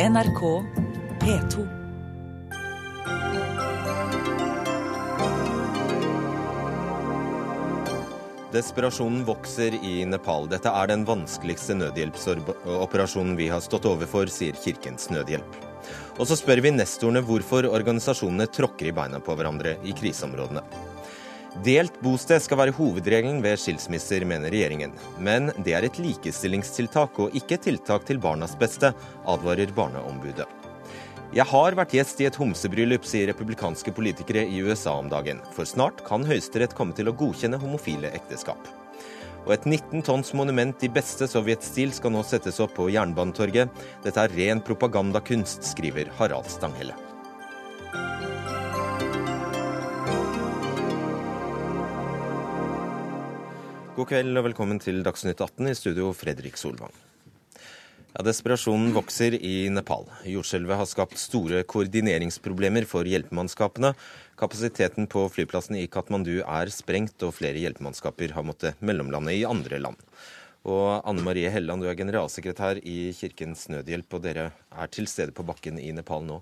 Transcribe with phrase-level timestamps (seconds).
[0.00, 0.64] NRK
[1.20, 1.66] P2.
[8.52, 10.48] Desperasjonen vokser i Nepal.
[10.48, 15.60] Dette er den vanskeligste nødhjelpsoperasjonen vi har stått overfor, sier Kirkens Nødhjelp.
[16.16, 20.64] Og så spør vi nestorene hvorfor organisasjonene tråkker i beina på hverandre i kriseområdene.
[21.60, 24.94] Delt bosted skal være hovedregelen ved skilsmisser, mener regjeringen.
[25.20, 28.94] Men det er et likestillingstiltak og ikke et tiltak til barnas beste,
[29.28, 30.48] advarer Barneombudet.
[31.32, 35.44] Jeg har vært gjest i et homsebryllup, sier republikanske politikere i USA om dagen.
[35.52, 38.72] For snart kan Høyesterett komme til å godkjenne homofile ekteskap.
[39.44, 43.72] Og et 19 tonns monument i beste sovjetstil skal nå settes opp på Jernbanetorget.
[44.04, 47.11] Dette er ren propagandakunst, skriver Harald Stanghelle.
[53.92, 56.94] God kveld og velkommen til Dagsnytt 18 i studio Fredrik Solvang.
[58.14, 60.06] Ja, Desperasjonen vokser i Nepal.
[60.24, 63.90] Jordskjelvet har skapt store koordineringsproblemer for hjelpemannskapene.
[64.40, 69.82] Kapasiteten på flyplassen i Katmandu er sprengt, og flere hjelpemannskaper har måttet mellomlande i andre
[69.84, 70.00] land.
[70.64, 75.36] Og Anne Marie Helland, du er generalsekretær i Kirkens Nødhjelp, og dere er til stede
[75.36, 76.40] på bakken i Nepal nå.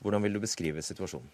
[0.00, 1.28] Hvordan vil du beskrive situasjonen?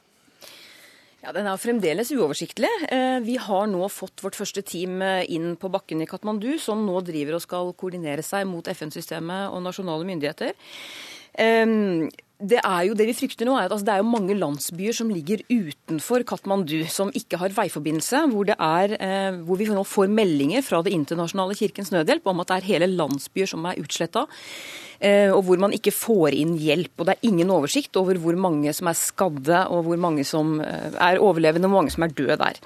[1.27, 2.69] Ja, Den er fremdeles uoversiktlig.
[2.87, 6.85] Eh, vi har nå fått vårt første team eh, inn på bakken i Katmandu, som
[6.87, 10.55] nå driver og skal koordinere seg mot FN-systemet og nasjonale myndigheter.
[12.37, 14.97] Det er jo det vi frykter nå, er at altså, det er jo mange landsbyer
[14.99, 20.13] som ligger utenfor Katmandu, som ikke har veiforbindelse, hvor, er, eh, hvor vi nå får
[20.13, 24.27] meldinger fra Det internasjonale Kirkens Nødhjelp om at det er hele landsbyer som er utsletta,
[25.01, 26.93] eh, og hvor man ikke får inn hjelp.
[27.01, 30.59] Og det er ingen oversikt over hvor mange som er skadde, og hvor mange som
[30.61, 32.61] eh, er overlevende, og hvor mange som er døde der.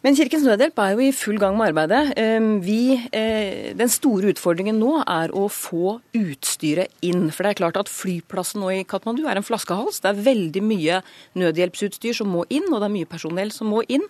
[0.00, 2.14] Men Kirkens Nødhjelp er jo i full gang med arbeidet.
[2.16, 7.28] Ehm, vi, eh, den store utfordringen nå er å få utstyret inn.
[7.30, 10.00] For det er klart at flyplassen nå i Katmandu er en flaskehals.
[10.00, 11.02] Det er veldig mye
[11.36, 14.08] nødhjelpsutstyr som må inn, og det er mye personell som må inn.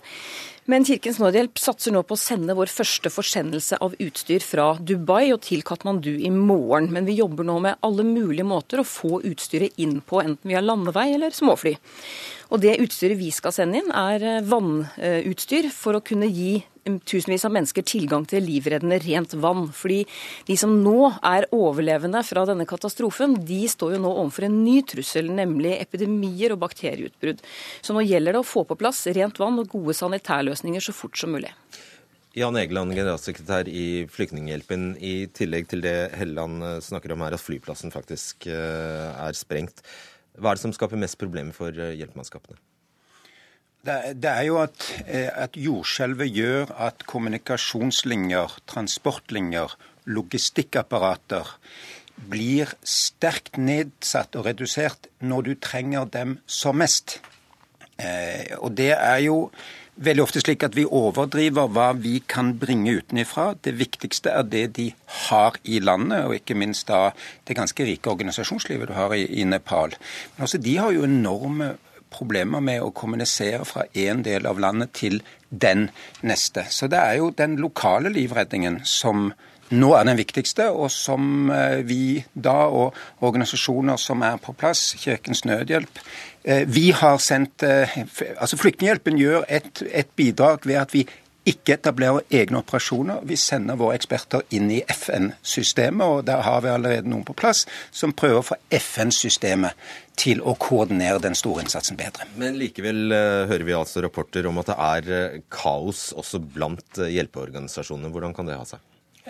[0.69, 5.31] Men Kirkens Nødhjelp satser nå på å sende vår første forsendelse av utstyr fra Dubai
[5.33, 6.91] og til Katmandu i morgen.
[6.93, 10.61] Men vi jobber nå med alle mulige måter å få utstyret inn på, enten via
[10.61, 11.75] landevei eller småfly.
[12.53, 17.45] Og det utstyret vi skal sende inn, er eh, vannutstyr for å kunne gi tusenvis
[17.47, 19.69] av mennesker tilgang til livreddende rent vann.
[19.75, 20.03] Fordi
[20.49, 24.81] de som nå er overlevende fra denne katastrofen, de står jo nå overfor en ny
[24.89, 27.45] trussel, nemlig epidemier og bakterieutbrudd.
[27.83, 31.19] Så nå gjelder det å få på plass rent vann og gode sanitærløsninger så fort
[31.21, 31.53] som mulig.
[32.39, 34.93] Jan Egeland, generalsekretær i Flyktninghjelpen.
[35.03, 39.83] I tillegg til det Helleland eh, snakker om her, at flyplassen faktisk eh, er sprengt.
[40.39, 42.61] Hva er det som skaper mest problemer for eh, hjelpemannskapene?
[43.81, 44.77] Det, er jo at,
[45.07, 49.73] eh, at jordskjelvet gjør at kommunikasjonslinjer, transportlinjer,
[50.05, 51.49] logistikkapparater
[52.29, 57.21] blir sterkt nedsatt og redusert når du trenger dem som mest.
[57.97, 59.47] Eh, og det er jo
[60.01, 63.55] veldig ofte slik at vi overdriver hva vi kan bringe utenifra.
[63.65, 64.91] Det viktigste er det de
[65.29, 67.11] har i landet, og ikke minst da
[67.49, 69.97] det ganske rike organisasjonslivet du har i, i Nepal.
[70.37, 71.79] Men også de har jo enorme
[72.11, 75.89] problemer med å kommunisere fra én del av landet til den
[76.23, 76.67] neste.
[76.71, 79.31] Så det er jo den lokale livredningen som
[79.71, 84.97] nå er den viktigste, og som eh, vi da, og organisasjoner som er på plass,
[84.99, 86.01] Kirkens Nødhjelp
[86.43, 88.01] eh, Vi har sendt eh,
[88.35, 91.05] Altså Flyktninghjelpen gjør et, et bidrag ved at vi
[91.51, 93.25] ikke etablerer egne operasjoner.
[93.29, 97.61] Vi sender våre eksperter inn i FN-systemet, og der har vi allerede noen på plass
[97.91, 99.73] som prøver å få FN-systemet
[100.21, 102.23] til å koordinere den store innsatsen bedre.
[102.41, 106.91] Men likevel uh, hører vi altså rapporter om at det er uh, kaos også blant
[107.01, 108.13] uh, hjelpeorganisasjonene.
[108.13, 108.81] Hvordan kan det ha seg?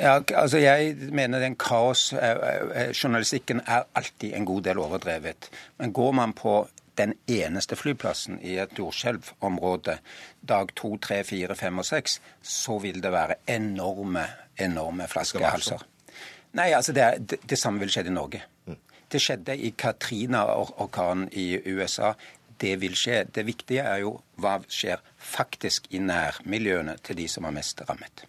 [0.01, 5.51] Ja, altså Jeg mener den kaosjournalistikken er alltid en god del overdrevet.
[5.79, 6.53] Men går man på
[7.01, 9.99] den eneste flyplassen i et jordskjelvområde
[10.47, 14.27] dag to, tre, fire, fem og seks, så vil det være enorme,
[14.61, 15.87] enorme flaskehalser.
[16.59, 18.43] Nei, altså det, det, det samme vil skje i Norge.
[18.67, 18.79] Mm.
[19.11, 22.13] Det skjedde i Katrina-orkanen i USA.
[22.61, 23.23] Det vil skje.
[23.35, 28.27] Det viktige er jo hva skjer faktisk i nærmiljøene til de som er mest rammet.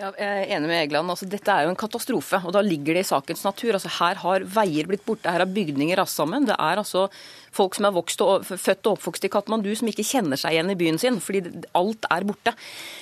[0.00, 1.12] Ja, jeg er enig med Egeland.
[1.12, 3.76] Altså, dette er jo en katastrofe, og da ligger det i sakens natur.
[3.76, 6.46] Altså, her har veier blitt borte, her har bygninger rast sammen.
[6.48, 7.02] Det er altså
[7.52, 10.78] folk som er og, født og oppvokst i Katmandu som ikke kjenner seg igjen i
[10.80, 12.56] byen sin, fordi alt er borte.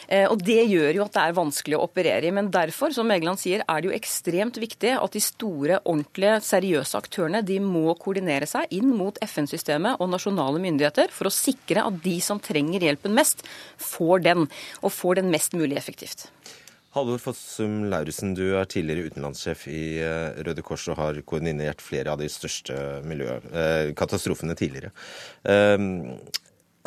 [0.09, 2.35] Eh, og Det gjør jo at det er vanskelig å operere i.
[2.35, 6.99] Men derfor, som Egeland sier, er det jo ekstremt viktig at de store, ordentlige, seriøse
[6.99, 12.03] aktørene de må koordinere seg inn mot FN-systemet og nasjonale myndigheter for å sikre at
[12.03, 13.47] de som trenger hjelpen mest,
[13.79, 14.49] får den,
[14.83, 16.33] og får den mest mulig effektivt.
[16.99, 22.11] Halvor Fossum Lauritzen, du er tidligere utenlandssjef i eh, Røde Kors og har koordinert flere
[22.11, 24.91] av de største eh, katastrofene tidligere.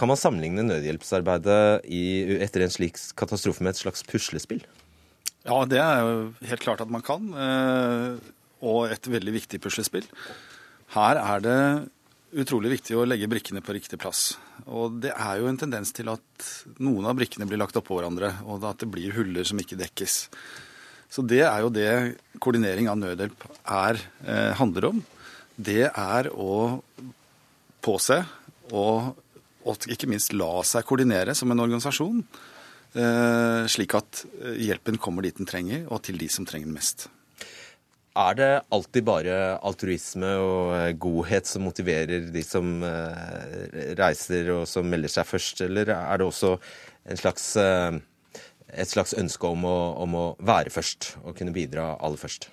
[0.02, 2.04] Kan man sammenligne nødhjelpsarbeidet i,
[2.42, 4.64] etter en slik katastrofe med et slags puslespill?
[5.46, 6.14] Ja, det er jo
[6.50, 7.28] helt klart at man kan.
[8.66, 10.08] Og et veldig viktig puslespill.
[10.96, 11.60] Her er det
[12.32, 14.36] utrolig viktig å legge brikkene på riktig plass.
[14.72, 16.50] Og det er jo en tendens til at
[16.84, 20.18] noen av brikkene blir lagt oppå hverandre, og at det blir huller som ikke dekkes.
[21.12, 21.92] Så det er jo det
[22.40, 25.04] koordinering av nødhjelp er, eh, handler om.
[25.60, 26.82] Det er å
[27.84, 28.22] påse
[28.72, 29.12] og,
[29.66, 32.24] og, ikke minst la seg koordinere som en organisasjon,
[32.96, 34.24] eh, slik at
[34.56, 37.10] hjelpen kommer dit den trenger, og til de som trenger den mest.
[38.12, 44.66] Er det alltid bare altruisme og eh, godhet som motiverer de som eh, reiser og
[44.68, 46.58] som melder seg først, eller er det også
[47.22, 48.02] slags, eh,
[48.68, 52.50] et slags ønske om å, om å, være først og kunne bidra aller først?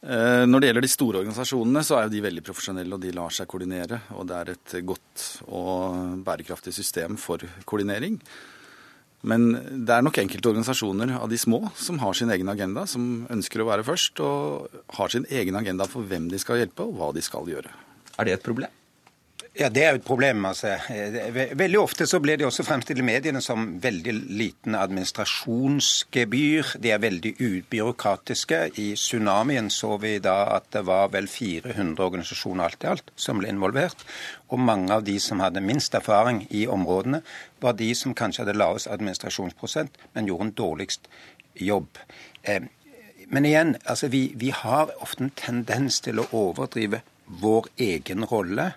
[0.00, 3.34] Når det gjelder de store organisasjonene, så er jo de veldig profesjonelle, og de lar
[3.36, 3.98] seg koordinere.
[4.16, 8.16] Og det er et godt og bærekraftig system for koordinering.
[9.20, 9.50] Men
[9.84, 13.60] det er nok enkelte organisasjoner av de små som har sin egen agenda, som ønsker
[13.60, 17.10] å være først, og har sin egen agenda for hvem de skal hjelpe, og hva
[17.16, 17.72] de skal gjøre.
[18.16, 18.72] Er det et problem?
[19.58, 20.44] Ja, Det er jo et problem.
[20.44, 20.76] altså.
[21.58, 26.78] Veldig ofte så blir det også fremstilt i mediene som veldig liten administrasjonsgebyr.
[26.78, 28.70] De er veldig ubyråkratiske.
[28.78, 33.38] I tsunamien så vi da at det var vel 400 organisasjoner alt i alt som
[33.38, 33.96] ble involvert.
[34.50, 37.22] Og mange av de som hadde minst erfaring i områdene,
[37.60, 41.08] var de som kanskje hadde lavest administrasjonsprosent, men gjorde en dårligst
[41.54, 41.88] jobb.
[42.44, 42.62] Eh,
[43.28, 48.72] men igjen, altså vi, vi har ofte en tendens til å overdrive vår egen rolle.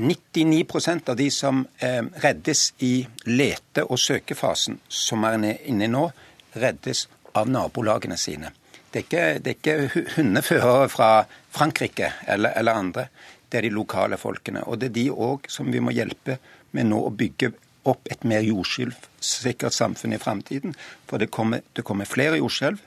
[0.00, 6.06] 99% av de som eh, reddes i lete- og søkefasen, som er inne nå,
[6.52, 7.06] reddes
[7.38, 8.52] av nabolagene sine.
[8.90, 11.10] Det er ikke, det er ikke hundeførere fra
[11.54, 13.06] Frankrike eller, eller, andre.
[13.48, 14.64] Det er de lokale folkene.
[14.66, 16.40] Og det er de òg som vi må hjelpe
[16.74, 17.52] med nå å bygge
[17.90, 20.74] opp et mer jordskjelvsikkert samfunn i framtiden.
[21.06, 22.82] For det kommer, det kommer flere jordskjelv.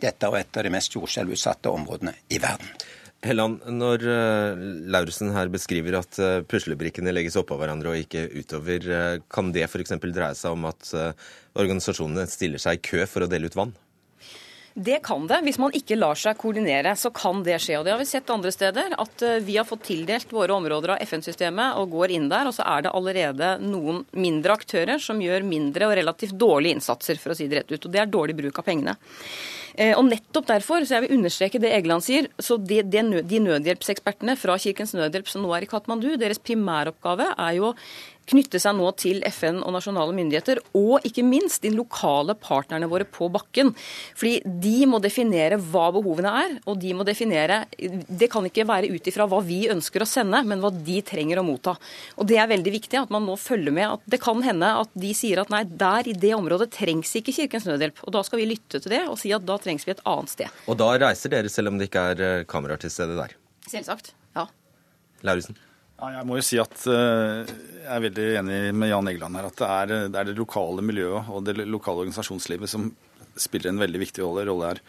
[0.00, 2.70] Dette er et av de mest jordskjelvutsatte områdene i verden.
[3.24, 8.84] Helland, når uh, Lauritzen her beskriver at uh, puslebrikkene legges oppå hverandre og ikke utover,
[8.90, 9.96] uh, kan det f.eks.
[10.04, 10.92] dreie seg om at
[11.54, 13.72] organisasjonene stiller seg i kø for å dele ut vann?
[14.74, 15.38] Det kan det.
[15.46, 17.76] Hvis man ikke lar seg koordinere, så kan det skje.
[17.78, 18.96] Og det har vi sett andre steder.
[18.98, 22.66] At vi har fått tildelt våre områder av FN-systemet og går inn der, og så
[22.66, 27.38] er det allerede noen mindre aktører som gjør mindre og relativt dårlige innsatser, for å
[27.38, 27.86] si det rett ut.
[27.86, 28.96] Og det er dårlig bruk av pengene.
[29.74, 34.36] Eh, og nettopp derfor, så jeg vil understreke det Egeland sier, så de, de nødhjelpsekspertene
[34.38, 37.72] fra Kirkens Nødhjelp som nå er i Katmandu, deres primæroppgave er jo
[38.30, 43.06] knytte seg nå til FN og nasjonale myndigheter, og ikke minst de lokale partnerne våre
[43.08, 43.72] på bakken.
[44.16, 48.90] Fordi de må definere hva behovene er, og de må definere Det kan ikke være
[48.92, 51.76] ut ifra hva vi ønsker å sende, men hva de trenger å motta.
[52.18, 53.86] Og Det er veldig viktig at man nå følger med.
[53.98, 57.34] at Det kan hende at de sier at nei, der i det området trengs ikke
[57.34, 58.02] Kirkens Nødhjelp.
[58.06, 60.32] Og da skal vi lytte til det og si at da trengs vi et annet
[60.32, 60.64] sted.
[60.68, 63.36] Og da reiser dere selv om det ikke er eh, kameraer til stede der?
[63.68, 64.12] Selvsagt.
[64.36, 64.48] Ja.
[65.24, 65.56] Lauritzen?
[65.94, 69.48] Ja, jeg må jo si at uh, jeg er veldig enig med Jan Egeland her.
[69.50, 72.90] At det er, det er, det lokale miljøet og det lokale organisasjonslivet som
[73.38, 74.82] spiller en veldig viktig rolle her.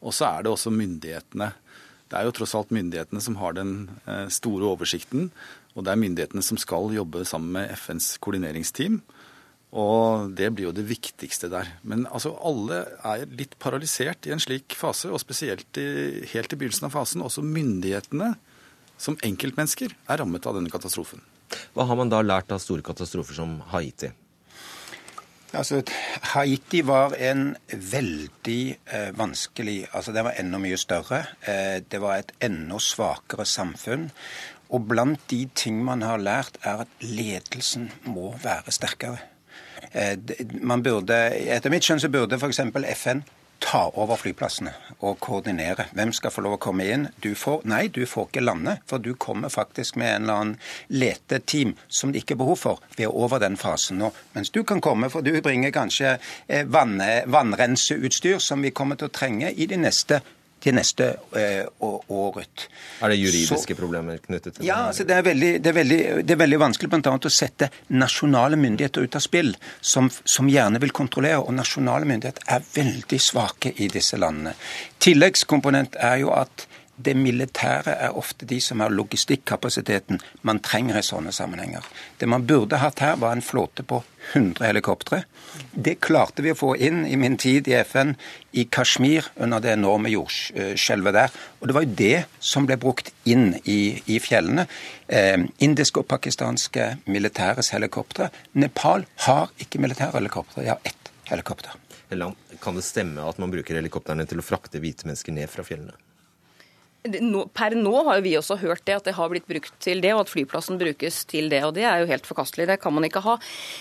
[0.00, 1.50] Og så er det også myndighetene.
[2.06, 3.76] Det er jo tross alt myndighetene som har den
[4.08, 5.28] uh, store oversikten.
[5.76, 9.02] Og det er myndighetene som skal jobbe sammen med FNs koordineringsteam.
[9.76, 11.68] Og det blir jo det viktigste der.
[11.84, 16.56] Men altså, alle er litt paralysert i en slik fase, og spesielt i, helt i
[16.56, 17.24] begynnelsen av fasen.
[17.26, 18.32] Også myndighetene
[18.98, 21.22] som enkeltmennesker er rammet av denne katastrofen.
[21.76, 24.10] Hva har man da lært av store katastrofer som Haiti?
[25.56, 25.80] Altså,
[26.34, 28.62] Haiti var en veldig
[28.92, 31.22] eh, vanskelig altså Det var enda mye større.
[31.46, 34.10] Eh, det var et enda svakere samfunn.
[34.74, 39.22] Og blant de ting man har lært, er at ledelsen må være sterkere.
[39.92, 40.18] Eh,
[40.60, 41.14] man burde,
[41.46, 42.60] Etter mitt skjønn så burde f.eks.
[42.98, 43.22] FN
[43.62, 44.72] ta over flyplassene
[45.04, 45.88] og koordinere.
[45.96, 47.08] Hvem skal få lov å komme inn?
[47.22, 50.54] Du får, nei, du får ikke lande, for du kommer faktisk med en eller annen
[50.88, 52.84] leteteam som det ikke er behov for.
[52.96, 54.12] Vi er over den fasen nå.
[54.36, 59.10] Mens du kan komme, for du bringer kanskje eh, vann, vannrenseutstyr som vi kommer til
[59.10, 60.22] å trenge i de neste
[60.62, 62.66] til neste eh, året.
[63.02, 64.68] Er det juridiske så, problemer knyttet til det?
[64.68, 67.16] Ja, altså det, er veldig, det, er veldig, det er veldig vanskelig bl.a.
[67.16, 71.42] å sette nasjonale myndigheter ut av spill, som, som, gjerne vil kontrollere.
[71.44, 74.56] Og nasjonale myndigheter er veldig svake i disse landene.
[75.02, 81.04] Tilleggskomponent er jo at det militære er ofte de som har logistikkapasiteten man trenger i
[81.04, 81.84] sånne sammenhenger.
[82.18, 85.22] Det man burde hatt her, var en flåte på 100 helikoptre.
[85.72, 88.14] Det klarte vi å få inn i min tid i FN
[88.56, 91.36] i Kashmir under det enorme jordskjelvet der.
[91.60, 94.66] Og det var jo det som ble brukt inn i, i fjellene.
[95.06, 98.30] Eh, indiske og pakistanske militæres helikoptre.
[98.56, 101.76] Nepal har ikke militære helikoptre, de har ett helikopter.
[102.62, 106.05] Kan det stemme at man bruker helikoptrene til å frakte hvite mennesker ned fra fjellene?
[107.56, 110.12] Per nå har jo vi også hørt det, at det har blitt brukt til det,
[110.14, 111.62] og at flyplassen brukes til det.
[111.66, 112.68] og Det er jo helt forkastelig.
[112.70, 113.36] Det kan man ikke ha.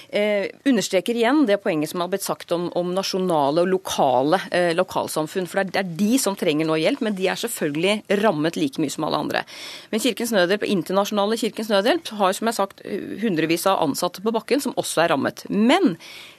[0.10, 4.74] Eh, understreker igjen det poenget som har blitt sagt om, om nasjonale og lokale eh,
[4.77, 5.50] lokalsamfunn.
[5.50, 8.94] For det er, de som trenger nå hjelp, men de er selvfølgelig rammet like mye
[8.94, 9.46] som alle andre.
[9.91, 12.86] Men Kirkens Nødhjelp, internasjonale Kirkens Nødhjelp har som jeg har sagt,
[13.22, 15.46] hundrevis av ansatte på bakken som også er rammet.
[15.50, 15.96] Men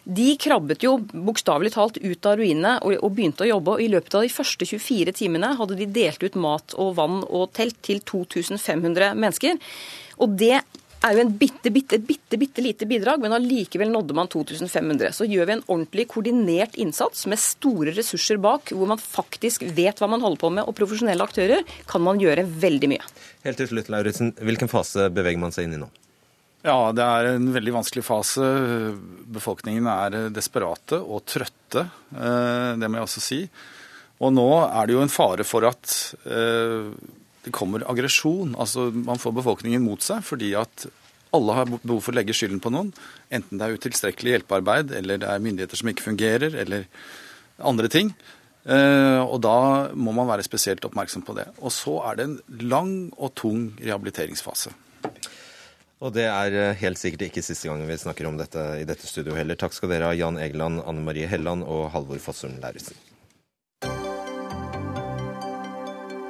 [0.06, 3.74] de krabbet jo bokstavelig talt ut av ruinene og, og, begynte å jobbe.
[3.74, 7.22] og I løpet av de første 24 timene hadde de delt ut mat og vann
[7.26, 9.58] og telt til 2500 mennesker.
[10.22, 10.60] Og det
[11.06, 15.10] er jo en bitte, bitte, bitte, bitte lite bidrag, men allikevel nådde man 2500.
[15.18, 20.00] Så gjør vi en ordentlig koordinert innsats med store ressurser bak, hvor man faktisk vet
[20.00, 23.12] hva man holder på med, og profesjonelle aktører, kan man gjøre veldig mye.
[23.46, 24.36] Helt til slutt, Lauritzen.
[24.38, 25.90] Hvilken fase beveger man seg inn i nå?
[26.66, 28.44] Ja, det er en veldig vanskelig fase.
[29.30, 33.38] Befolkningen er desperate og trøtte, eh, det må jeg også si.
[34.18, 35.92] Og nå er det jo en fare for at
[36.26, 36.88] eh,
[37.44, 38.56] det kommer aggresjon.
[38.58, 40.88] Altså man får befolkningen mot seg fordi at
[41.36, 42.90] alle har behov for å legge skylden på noen.
[43.30, 46.88] Enten det er utilstrekkelig hjelpearbeid, eller det er myndigheter som ikke fungerer, eller
[47.62, 48.10] andre ting.
[48.66, 51.46] Eh, og da må man være spesielt oppmerksom på det.
[51.60, 52.40] Og så er det en
[52.72, 54.74] lang og tung rehabiliteringsfase.
[56.04, 59.08] Og det er eh, helt sikkert ikke siste gangen vi snakker om dette i dette
[59.08, 59.56] studioet heller.
[59.56, 62.98] Takk skal dere ha, Jan Egeland, Anne Marie Helland og Halvor Fossum Lauritzen.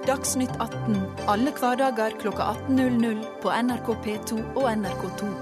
[0.06, 5.32] Dagsnytt 18 alle hverdager kl 18.00 på NRK P2 og NRK2.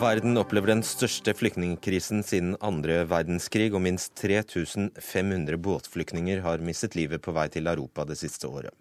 [0.00, 7.20] Verden opplever den største flyktningkrisen siden andre verdenskrig, og minst 3500 båtflyktninger har mistet livet
[7.20, 8.72] på vei til Europa det siste året.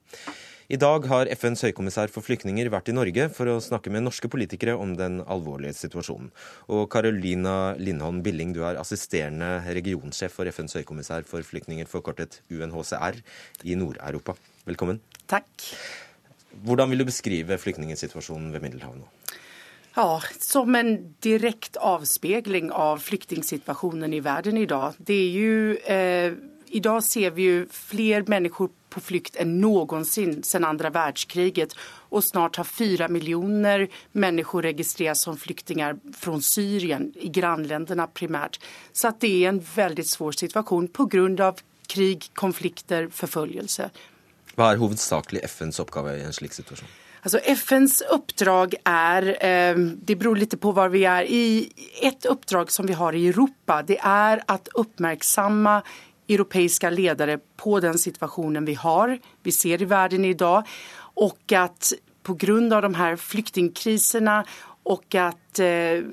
[0.70, 4.30] I dag har FNs høykommissær for flyktninger vært i Norge for å snakke med norske
[4.30, 6.28] politikere om den alvorlige situasjonen.
[6.70, 13.18] Og Carolina Lindholm Billing, du er assisterende regionsjef for FNs høykommissær for flyktninger, forkortet UNHCR,
[13.66, 14.36] i Nord-Europa.
[14.70, 15.02] Velkommen.
[15.26, 15.50] Takk.
[16.62, 19.10] Hvordan vil du beskrive flyktningsituasjonen ved Middelhavet nå?
[19.96, 25.02] Ja, Som en direkte avspeiling av flyktningsituasjonen i verden i dag.
[25.02, 26.38] Det er jo, eh,
[26.70, 31.76] I dag ser vi jo flere mennesker på flykt än någonsin sedan andra världskriget
[32.10, 38.60] och snart har fyra miljoner människor registrerats som flyktingar från Syrien, i grannländerna primärt.
[38.92, 43.90] Så att det är en väldigt svår situation på grund av krig, konflikter, förföljelse.
[44.60, 46.90] Hva er hovedsakelig FNs oppgave i en slik situasjon?
[47.20, 51.28] Altså FNs oppdrag er eh, det beror litt på hvor vi er.
[51.28, 55.82] i et oppdrag som vi har i Europa, det er å uppmärksamma
[56.30, 60.64] europeiska ledare på den situationen vi har, vi ser i världen idag
[60.98, 61.94] och att
[62.24, 64.46] på grund av de här flyktingkriserna
[64.84, 66.04] och att eh,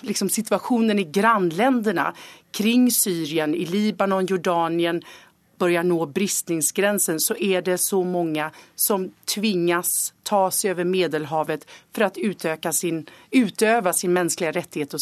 [0.00, 2.14] liksom situationen i grannländerna
[2.50, 5.02] kring Syrien, i Libanon, Jordanien
[5.58, 12.02] börjar nå bristningsgränsen så är det så många som tvingas ta sig över Medelhavet för
[12.02, 14.52] att utöka sin, utöva sin mänskliga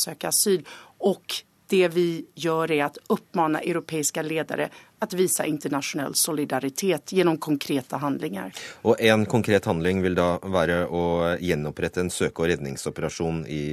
[0.01, 0.65] söka asyl.
[0.99, 1.35] Och
[1.71, 4.69] det vi gjør er å oppmane europeiske ledere
[5.01, 8.53] å vise internasjonal solidaritet gjennom konkrete handlinger.
[8.85, 11.05] Og En konkret handling vil da være å
[11.41, 13.65] gjenopprette en søke- og redningsoperasjon i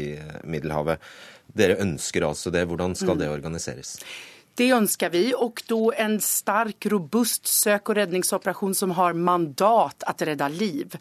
[0.46, 1.04] Middelhavet.
[1.48, 2.66] Dere ønsker altså det.
[2.70, 3.22] Hvordan skal mm.
[3.24, 3.98] det organiseres?
[4.58, 10.16] Det ønsker vi og da en stark, robust søk- og redningsoperasjon som har mandat å
[10.26, 10.96] redde liv.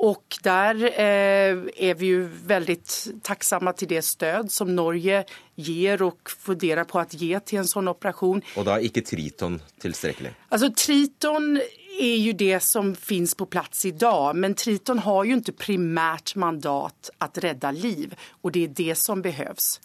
[0.00, 2.78] Og der eh, er vi jo veldig
[3.26, 5.26] takksomme til det stød som Norge
[5.60, 8.40] gir og vurderer på å gi til en sånn operasjon.
[8.56, 10.32] Og da er ikke Triton tilstrekkelig?
[10.48, 11.58] Altså Triton
[12.00, 14.36] er jo det som finns på plass i dag.
[14.36, 19.22] Men Triton har jo ikke primært mandat å redde liv, og det er det som
[19.24, 19.76] behøves.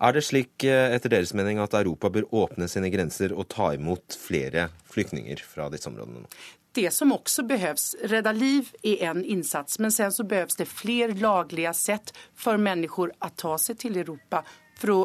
[0.00, 3.72] Er det slik eh, etter deres mening at Europa bør åpne sine grenser og ta
[3.76, 6.28] imot flere flyktninger fra disse områdene?
[6.74, 11.14] Det som også behøves, redde liv er en innsats, men sen så behøves det flere
[11.14, 14.42] laglige sett for mennesker å ta seg til Europa
[14.80, 15.02] for å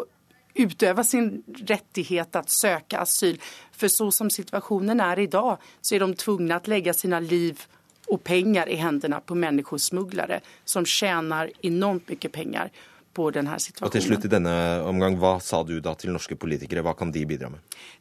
[0.56, 1.32] utøve sin
[1.68, 3.39] rettighet å søke asyl.
[3.72, 7.65] For så som situasjonen er i dag, så er de tvunget å legge sine liv
[8.10, 12.72] og penger i hendene på menneskesmuglere som tjener enormt mye penger
[13.13, 14.06] på denne Og til situasjonen.
[14.08, 14.56] slutt i denne
[14.88, 16.84] omgang, hva sa du da til norske politikere?
[16.86, 17.60] Hva kan de bidra med?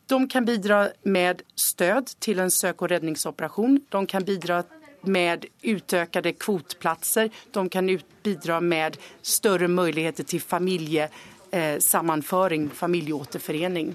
[0.09, 3.81] De kan bidra med stöd til en søk- og redningsoperasjon.
[3.91, 4.65] De kan bidra
[5.03, 7.31] med utøkede kvotplatser.
[7.53, 7.91] De kan
[8.23, 10.41] bidra med større muligheter til
[11.51, 13.95] familiesammenføring, familieåterforening.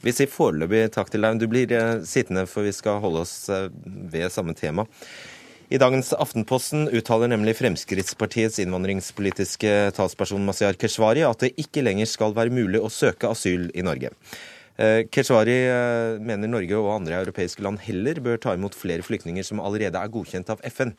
[0.00, 1.40] Vi sier foreløpig takk til deg.
[1.40, 4.86] Du blir eh, sittende, for vi skal holde oss eh, ved samme tema.
[5.68, 12.32] I dagens Aftenposten uttaler nemlig Fremskrittspartiets innvandringspolitiske talsperson Mazyar Keshvari at det ikke lenger skal
[12.32, 14.14] være mulig å søke asyl i Norge.
[14.78, 19.42] Eh, Keshvari eh, mener Norge og andre europeiske land heller bør ta imot flere flyktninger
[19.42, 20.92] som allerede er godkjent av FN.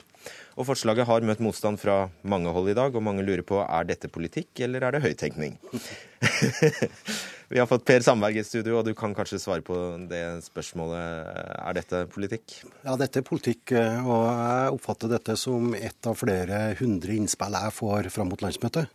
[0.60, 3.88] Og Forslaget har møtt motstand fra mange hold i dag, og mange lurer på er
[3.88, 5.56] dette politikk eller er det høyttenkning.
[7.50, 9.76] Vi har fått Per Sandberg i studio, og du kan kanskje svare på
[10.12, 11.32] det spørsmålet.
[11.64, 12.60] Er dette politikk?
[12.84, 17.56] Ja, dette er politikk, eh, og jeg oppfatter dette som ett av flere hundre innspill
[17.56, 18.92] jeg får fram mot landsmøtet.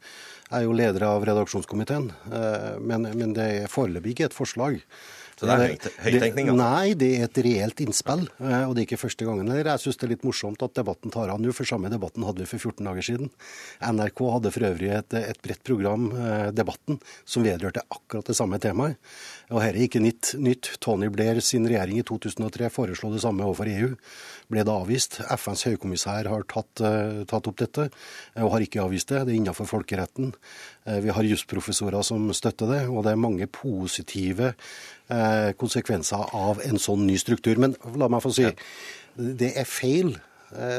[0.53, 4.81] Er jo leder av redaksjonskomiteen, eh, men, men det er foreløpig ikke et forslag.
[5.35, 6.57] Så det er høyt- høyttenkning, altså?
[6.62, 9.49] Nei, det er et reelt innspill, eh, og det er ikke første gangen.
[9.50, 9.71] heller.
[9.73, 12.38] Jeg syns det er litt morsomt at debatten tar av nå, for samme debatten hadde
[12.38, 13.31] vi for 14 dager siden.
[13.83, 18.59] NRK hadde for øvrig et, et bredt program, eh, Debatten, som vedrørte akkurat det samme
[18.61, 18.97] temaet.
[19.50, 20.35] Og her er ikke nytt.
[20.38, 20.79] nytt.
[20.81, 23.97] Tony Blair sin regjering i 2003 foreslo det samme overfor EU.
[24.50, 25.19] Ble det avvist.
[25.35, 27.91] FNs høykommissær har tatt, eh, tatt opp dette,
[28.37, 29.26] eh, og har ikke avvist det.
[29.26, 30.33] Det er innenfor folkeretten.
[30.87, 34.55] Eh, Vi har jusprofessorer som støtter det, og det er mange positive eh,
[35.61, 37.61] konsekvenser av en sånn ny struktur.
[37.61, 38.46] Men la meg få si,
[39.14, 40.34] det er feil eh,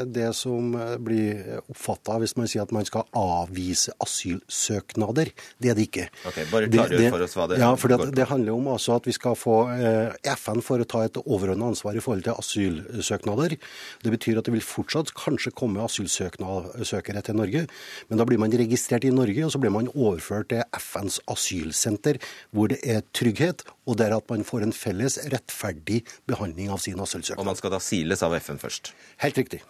[0.06, 5.32] det som eh, blir oppfatta hvis man sier at man skal avvise asylsøknader.
[5.62, 6.06] Det er det ikke.
[6.28, 9.08] Ok, bare klargjør for oss hva det ja, for det, det handler om altså at
[9.08, 13.56] vi skal få eh, FN for å ta et overordna ansvar i forhold til asylsøknader.
[14.04, 17.66] Det betyr at det vil fortsatt kanskje komme asylsøkere til Norge,
[18.08, 22.20] men da blir man registrert i Norge, og så blir man overført til FNs asylsenter,
[22.54, 26.98] hvor det er trygghet, og der at man får en felles rettferdig behandling av sin
[26.98, 28.92] Og man skal da siles av FN først.
[29.22, 29.62] Helt riktig.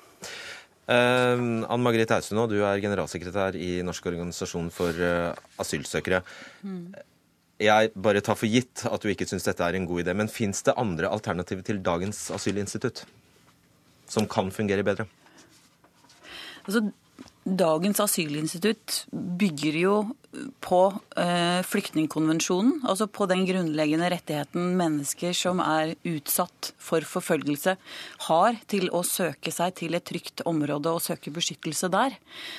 [0.87, 1.35] Eh,
[1.67, 6.23] Ann Margrethe Ausunå, du er generalsekretær i Norsk organisasjon for uh, asylsøkere.
[7.57, 10.31] Jeg bare tar for gitt at du ikke syns dette er en god idé, men
[10.31, 13.07] fins det andre alternativer til dagens asylinstitutt
[14.07, 15.09] som kan fungere bedre?
[16.67, 16.85] Altså,
[17.47, 19.06] dagens asylinstitutt
[19.41, 19.97] bygger jo
[20.64, 20.80] på
[21.16, 27.76] eh, flyktningkonvensjonen, altså på den grunnleggende rettigheten mennesker som er utsatt for forfølgelse,
[28.26, 32.16] har til å søke seg til et trygt område og søke beskyttelse der.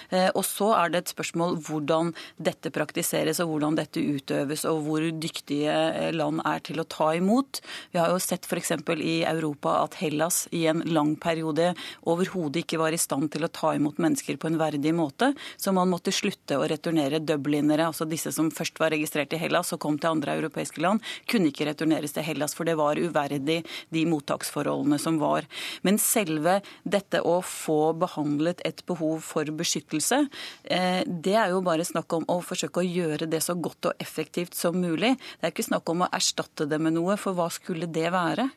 [0.10, 4.84] Eh, og så er det et spørsmål hvordan dette praktiseres og hvordan dette utøves, og
[4.88, 7.62] hvor dyktige eh, land er til å ta imot.
[7.94, 8.74] Vi har jo sett f.eks.
[8.98, 11.74] i Europa at Hellas i en lang periode
[12.08, 15.74] overhodet ikke var i stand til å ta imot mennesker på en verdig måte, så
[15.76, 17.22] man måtte slutte å returnere
[17.68, 21.02] dublinere, altså disse som først var registrert i Hellas og kom til andre europeiske land,
[21.28, 25.46] kunne ikke returneres til Hellas, for det var uverdig, de mottaksforholdene som var.
[25.84, 30.28] Men selve dette å få behandlet et behov for beskyttelse,
[30.64, 33.94] eh, det er jo bare snakk om å forsøke å gjøre det så godt og
[34.00, 35.18] effektivt som mulig.
[35.18, 38.50] Det er ikke snakk om å erstatte det med noe, for hva skulle det være?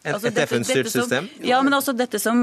[0.00, 1.26] Et, Altså, et FN-styrt system?
[1.44, 2.38] Ja, men altså dette som,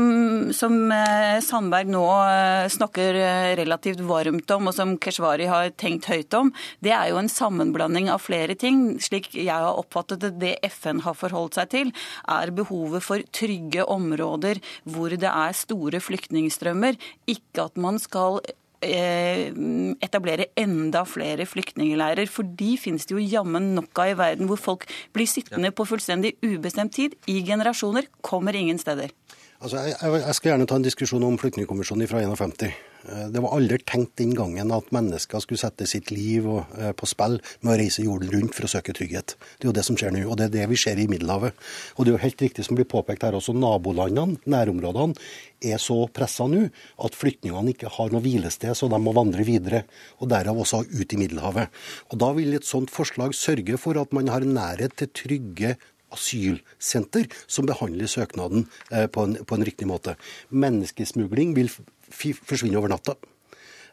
[0.54, 6.06] som eh, Sandberg nå eh, snakker eh, relativt varmt om, og som Keshvari har tenkt
[6.12, 6.52] høyt om,
[6.86, 9.00] det er jo en sammenblanding av flere ting.
[9.02, 11.96] Slik jeg har oppfattet det, det FN har forholdt seg til,
[12.30, 17.02] er behovet for trygge områder hvor det er store flyktningstrømmer.
[17.26, 18.44] Ikke at man skal
[18.82, 22.30] etablere enda flere flyktningleirer.
[22.30, 25.88] For de finnes det jo jammen nok av i verden, hvor folk blir sittende på
[25.88, 29.14] fullstendig ubestemt tid i generasjoner, kommer ingen steder.
[29.58, 32.76] Altså, jeg, jeg jeg skal gjerne ta en diskusjon om flyktningkonvensjonen fra 51.
[33.08, 36.46] Eh, Det var aldri tenkt den gangen at mennesker skulle sette sitt liv
[36.78, 39.36] eh, på spill med å reise jorden rundt for å søke trygghet.
[39.58, 41.56] Det er jo det som skjer nå, og det er det vi ser i Middelhavet.
[41.96, 45.18] Og det er jo helt riktig som blir påpekt her også, nabolandene, nærområdene,
[45.66, 46.68] er så pressa nå
[47.02, 49.86] at flyktningene ikke har noe hvilested, så de må vandre videre.
[50.22, 51.74] Og derav også ut i Middelhavet.
[52.12, 55.78] Og da vil et sånt forslag sørge for at man har nærhet til trygge
[56.14, 60.16] asylsenter som behandler søknaden eh, på, en, på en riktig måte.
[60.52, 61.72] Menneskesmugling vil
[62.12, 63.16] f- forsvinne over natta.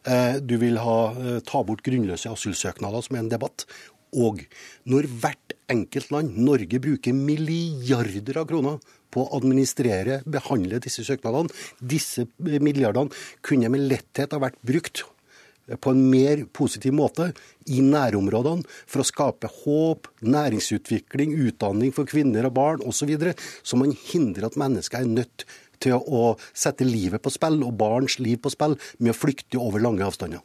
[0.05, 3.65] Eh, Du vil ha, eh, ta bort grunnløse asylsøknader, som er en debatt.
[4.13, 4.45] Og
[4.87, 8.79] når hvert enkelt land, Norge, bruker milliarder av kroner
[9.11, 11.49] på å administrere, behandle disse søknadene,
[11.81, 15.03] disse milliardene kunne med letthet ha vært brukt
[15.81, 17.31] på en mer positiv måte
[17.73, 23.33] i nærområdene for å skape håp, næringsutvikling, utdanning for kvinner og barn osv., så, videre,
[23.65, 25.45] så man hindrer at mennesker er nødt
[25.83, 29.83] til å sette livet på spill og barns liv på spill med å flykte over
[29.83, 30.43] lange avstander.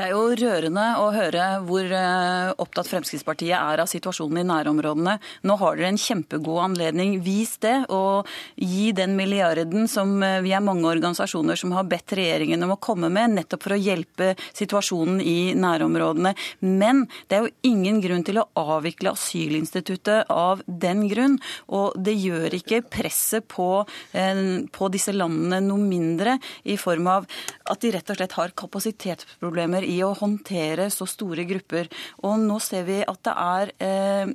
[0.00, 5.18] Det er jo rørende å høre hvor eh, opptatt Fremskrittspartiet er av situasjonen i nærområdene.
[5.44, 7.18] Nå har dere en kjempegod anledning.
[7.20, 12.14] Vis det, og gi den milliarden som eh, vi er mange organisasjoner som har bedt
[12.16, 16.32] regjeringen om å komme med, nettopp for å hjelpe situasjonen i nærområdene.
[16.64, 21.36] Men det er jo ingen grunn til å avvikle asylinstituttet av den grunn.
[21.76, 23.84] Og det gjør ikke presset på,
[24.16, 27.28] eh, på disse landene noe mindre, i form av
[27.68, 31.90] at de rett og slett har kapasitetsproblemer problemer i å håndtere så store grupper.
[32.26, 34.34] Og nå ser vi at det er eh,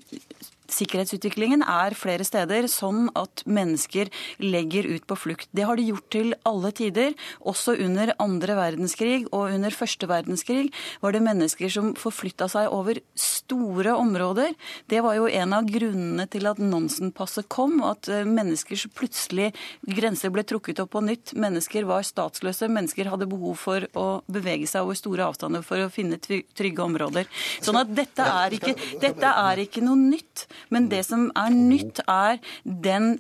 [0.72, 4.12] Sikkerhetsutviklingen er flere steder sånn at mennesker
[4.44, 5.50] legger ut på flukt.
[5.56, 7.16] Det har de gjort til alle tider.
[7.42, 10.70] Også under andre verdenskrig og under første verdenskrig
[11.04, 14.56] var det mennesker som forflytta seg over store områder.
[14.92, 17.82] Det var jo en av grunnene til at Nansen-passet kom.
[17.86, 19.52] At mennesker menneskers plutselig
[19.86, 21.34] grenser ble trukket opp på nytt.
[21.36, 22.70] Mennesker var statsløse.
[22.72, 27.28] Mennesker hadde behov for å bevege seg over store avstander for å finne trygge områder.
[27.62, 30.48] Sånn at dette er ikke, dette er ikke noe nytt.
[30.70, 32.40] Men det som er nytt, er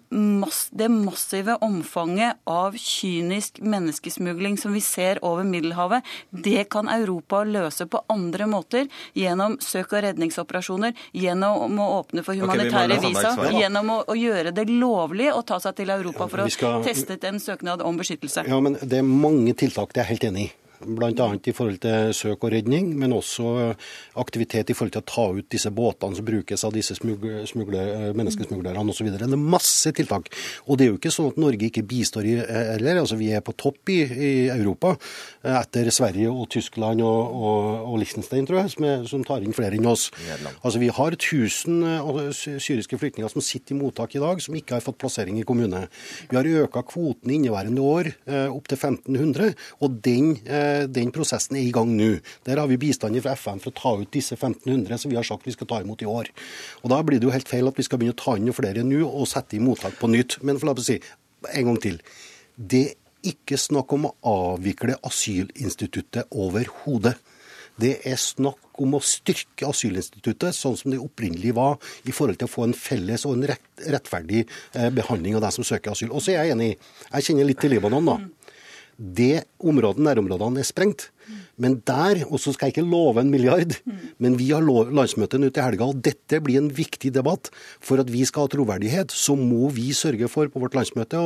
[0.09, 6.05] mass, det massive omfanget av kynisk menneskesmugling som vi ser over Middelhavet.
[6.29, 12.37] Det kan Europa løse på andre måter, gjennom søk- og redningsoperasjoner, gjennom å åpne for
[12.37, 16.45] humanitære okay, visa, gjennom å, å, gjøre det lovlig å ta seg til Europa for
[16.45, 16.83] å skal...
[16.85, 18.45] teste en søknad om beskyttelse.
[18.49, 21.29] Ja, men Det er mange tiltak, det er jeg helt enig i bl.a.
[21.35, 23.73] i forhold til søk og redning, men også
[24.21, 28.93] aktivitet i forhold til å ta ut disse båtene som brukes av disse smugler, menneskesmuglerne
[28.93, 29.11] osv.
[29.13, 30.29] Det er masse tiltak.
[30.67, 33.01] Og det er jo ikke sånn at Norge ikke bistår heller.
[33.01, 34.95] Altså, vi er på topp i, i, Europa
[35.45, 39.55] etter Sverige og Tyskland og, og, og Liechtenstein, tror jeg, som, er, som, tar inn
[39.55, 40.07] flere enn oss.
[40.61, 44.77] Altså, vi har 1000 eh, syriske flyktninger som sitter i mottak i dag, som ikke
[44.77, 45.85] har fått plassering i kommune.
[46.29, 51.11] Vi har øka kvoten i inneværende år eh, opp til 1500, og den eh, den
[51.15, 52.11] prosessen er i gang nå.
[52.47, 55.27] Der har vi bistand fra FN for å ta ut disse 1500 som vi har
[55.27, 56.31] sagt vi skal ta imot i år.
[56.83, 58.83] Og Da blir det jo helt feil at vi skal begynne å ta inn flere
[58.85, 60.39] nå og sette i mottak på nytt.
[60.43, 60.99] Men for la meg si
[61.53, 61.99] en gang til.
[62.55, 67.15] Det er ikke snakk om å avvikle asylinstituttet overhodet.
[67.75, 71.75] Det er snakk om å styrke asylinstituttet sånn som det opprinnelig var,
[72.07, 75.55] i forhold til å få en felles og en rett, rettferdig eh, behandling av dem
[75.57, 76.13] som søker asyl.
[76.15, 76.69] Og så er jeg enig.
[77.09, 78.17] Jeg kjenner litt til Libanon, da.
[78.97, 81.09] Det området, nærområdene er sprengt.
[81.61, 83.77] Men der, og så skal jeg ikke love en milliard,
[84.21, 87.51] men vi har landsmøte nå til helga, og dette blir en viktig debatt.
[87.83, 91.21] For at vi skal ha troverdighet, så må vi sørge for på vårt landsmøte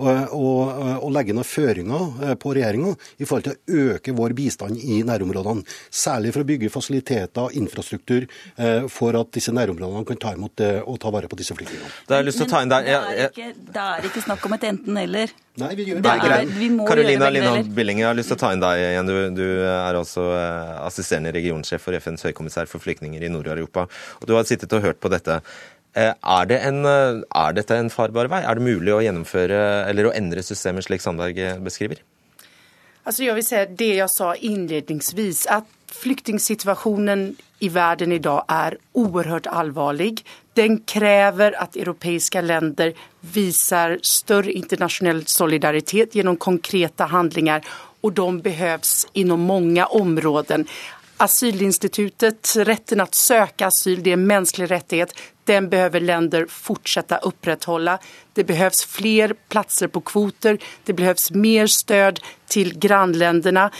[0.00, 5.02] å legge noen føringer eh, på regjeringa i forhold til å øke vår bistand i
[5.06, 5.64] nærområdene.
[5.92, 10.56] Særlig for å bygge fasiliteter og infrastruktur eh, for at disse nærområdene kan ta imot
[10.60, 11.92] det og ta vare på disse flyktningene.
[12.08, 15.34] Det er, det, ikke, det er ikke snakk om et enten-eller.
[15.62, 16.14] Nei, vi gjør det.
[16.18, 19.10] det er, vi Karolina Lindahl Billinge, jeg har lyst til å ta inn deg igjen.
[19.10, 19.44] Du, du
[19.76, 23.86] er altså eh, assisterende regionsjef for FNs høykommissær for flyktninger i Nord-Europa.
[24.20, 25.40] Og Du har sittet og hørt på dette.
[25.94, 28.42] Eh, er, det en, eh, er dette en farbar vei?
[28.42, 29.60] Er det mulig å gjennomføre
[29.90, 32.02] eller å endre systemet slik Sandberg beskriver?
[33.04, 37.34] Altså, jeg vil si det jeg sa innledningsvis, at flyktningsituasjonen
[37.64, 40.24] i verden i dag er oerhört alvorlig.
[40.56, 42.94] Den krever at europeiske länder
[43.34, 47.64] viser større internasjonal solidaritet gjennom konkrete handlinger
[48.04, 50.66] og de behøves inom mange områden.
[51.16, 55.14] Asylinstituttet, rätten att söka asyl, det er en mänsklig rättighet.
[55.44, 57.98] Den behøver länder å upprätthålla.
[58.32, 60.58] Det behøves flere plasser på kvoter.
[60.84, 63.70] Det behøves mer stöd til grannländerna.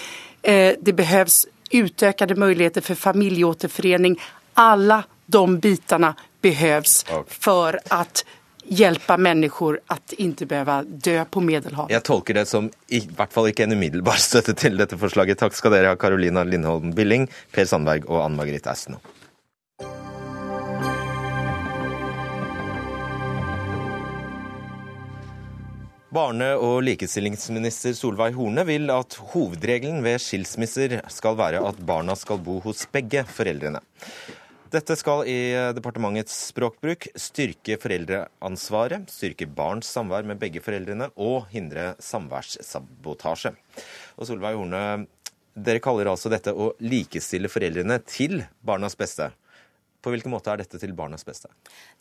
[0.43, 4.21] Eh, det behøves utökade möjligheter för familjeåterförening.
[4.55, 8.25] Alla de bitarna behövs för att
[8.69, 11.93] hjelpe mennesker at ikke behøve dø på Medelhavet.
[11.93, 15.41] Jeg tolker det som i hvert fall ikke en umiddelbar støtte til dette forslaget.
[15.43, 18.99] Takk skal dere ha, Carolina Lindholm Billing, Per Sandberg og Ann Margrethe Austen.
[26.15, 32.39] Barne- og likestillingsminister Solveig Horne vil at hovedregelen ved skilsmisser skal være at barna skal
[32.39, 33.81] bo hos begge foreldrene.
[34.75, 41.93] Dette skal i departementets språkbruk styrke foreldreansvaret, styrke barns samvær med begge foreldrene og hindre
[42.03, 43.53] samværssabotasje.
[44.19, 45.05] Og Solveig Horne,
[45.55, 49.31] dere kaller altså dette å likestille foreldrene til barnas beste.
[50.05, 51.49] På hvilken måte er dette til barnas beste?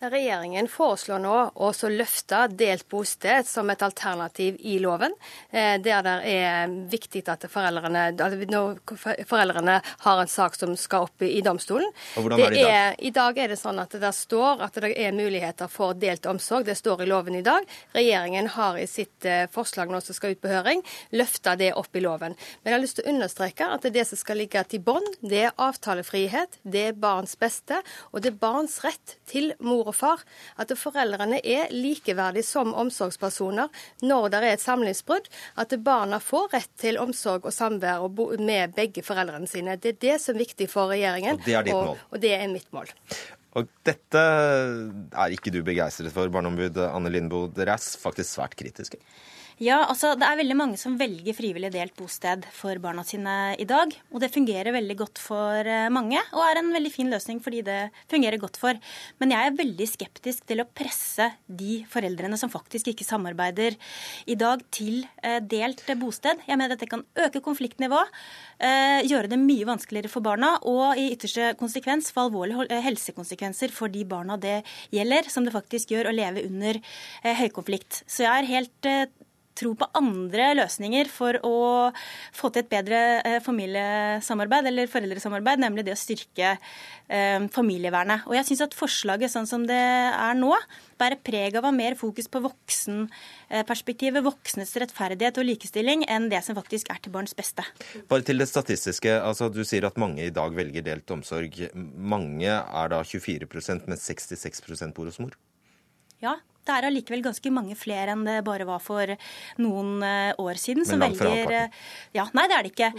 [0.03, 5.13] Regjeringen foreslår nå å løfte delt bosted som et alternativ i loven,
[5.49, 8.09] eh, der det er viktig at foreldrene,
[9.29, 11.87] foreldrene har en sak som skal opp i domstolen.
[12.17, 12.73] Og hvordan er det i dag?
[12.73, 16.27] Er, I dag er det sånn at det står at det er muligheter for delt
[16.27, 16.67] omsorg.
[16.67, 17.63] Det står i loven i dag.
[17.95, 20.83] Regjeringen har i sitt eh, forslag nå som skal ut på høring,
[21.15, 22.35] løfta det opp i loven.
[22.63, 25.45] Men jeg har lyst til å understreke at det som skal ligge til bånd, det
[25.47, 27.79] er avtalefrihet, det er barns beste.
[28.11, 30.23] Og det er barns rett til mor og far.
[30.59, 33.71] At foreldrene er likeverdige som omsorgspersoner
[34.05, 35.29] når det er et samlivsbrudd.
[35.59, 38.07] At barna får rett til omsorg og samvær
[38.39, 39.77] med begge foreldrene sine.
[39.77, 41.39] Det er det som er viktig for regjeringen.
[41.39, 41.71] Og det er.
[41.73, 42.91] Og, og det er mitt mål.
[43.53, 47.51] Og dette er ikke du begeistret for, barneombud Anne Lindboe.
[47.53, 48.97] Dere er faktisk svært kritiske?
[49.63, 53.67] Ja, altså Det er veldig mange som velger frivillig delt bosted for barna sine i
[53.69, 53.93] dag.
[54.11, 57.61] Og det fungerer veldig godt for eh, mange, og er en veldig fin løsning fordi
[57.63, 57.77] det
[58.11, 58.79] fungerer godt for.
[59.21, 63.77] Men jeg er veldig skeptisk til å presse de foreldrene som faktisk ikke samarbeider
[64.27, 66.43] i dag, til eh, delt bosted.
[66.49, 68.11] Jeg mener at det kan øke konfliktnivået,
[68.59, 73.93] eh, gjøre det mye vanskeligere for barna, og i ytterste konsekvens få alvorlige helsekonsekvenser for
[73.93, 76.81] de barna det gjelder, som det faktisk gjør å leve under
[77.23, 78.03] høykonflikt.
[78.09, 78.93] Så jeg er helt
[79.57, 81.57] tro på andre løsninger for å
[82.35, 88.25] få til et bedre eh, familiesamarbeid eller foreldresamarbeid, nemlig det å styrke eh, familievernet.
[88.29, 90.53] Og jeg syns at forslaget sånn som det er nå,
[90.99, 96.43] bærer preg av å ha mer fokus på voksenperspektivet, voksnes rettferdighet og likestilling, enn det
[96.45, 97.65] som faktisk er til barns beste.
[98.11, 99.19] Bare til det statistiske.
[99.21, 101.59] altså Du sier at mange i dag velger delt omsorg.
[101.73, 105.37] Mange er da 24% mens 66 bor hos mor?
[106.23, 109.09] Ja, det er allikevel ganske mange flere enn det bare var for
[109.61, 110.85] noen eh, år siden.
[110.87, 111.73] Men langt fra halvparten?
[111.75, 112.89] Eh, ja, nei, det er det ikke.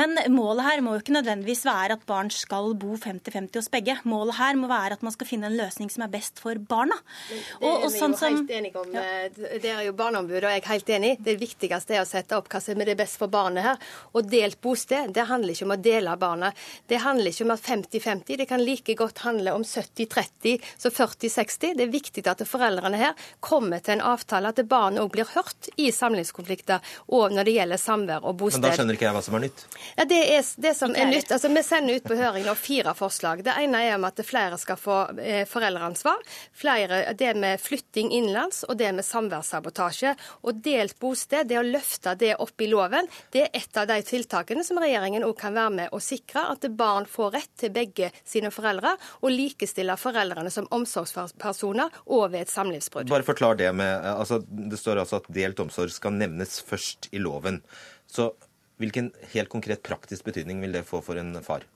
[0.00, 3.98] Men målet her må jo ikke nødvendigvis være at barn skal bo 50-50 hos begge.
[4.08, 6.96] Målet her må være at man skal finne en løsning som er best for barna.
[7.28, 9.04] Det er, og, sånn som, om, ja.
[9.04, 11.12] Eh, det er jo Barneombudet og jeg er helt enig.
[11.20, 13.90] Det viktigste er å sette opp hva som er det best for barnet her.
[14.16, 16.52] Og delt bosted, det handler ikke om å dele barna.
[16.88, 18.40] Det handler ikke om at 50-50.
[18.40, 21.76] Det kan like godt handle om 70-30, så 40-60.
[21.76, 23.09] Det er viktig at foreldrene her
[23.40, 26.80] kommer til en avtale, at barn òg blir hørt i samlivskonflikter
[27.14, 28.60] og når det gjelder samvær og bosted.
[28.60, 29.64] Men da skjønner ikke jeg hva som er nytt?
[29.96, 31.32] Ja, Det er det som er nytt.
[31.32, 33.44] Altså, Vi sender ut på høring nå fire forslag.
[33.44, 36.20] Det ene er om at flere skal få eh, foreldreansvar.
[36.52, 40.14] Flere, det med flytting innenlands og det med samværssabotasje.
[40.46, 44.00] Og delt bosted, det å løfte det opp i loven, det er et av de
[44.06, 48.10] tiltakene som regjeringen òg kan være med å sikre at barn får rett til begge
[48.24, 52.99] sine foreldre, og likestille foreldrene som omsorgspersoner og ved et samlivsbrudd.
[53.08, 57.22] Bare forklar det med altså, Det står altså at delt omsorg skal nevnes først i
[57.22, 57.62] loven.
[58.10, 58.32] Så
[58.80, 61.66] hvilken helt konkret praktisk betydning vil det få for en far?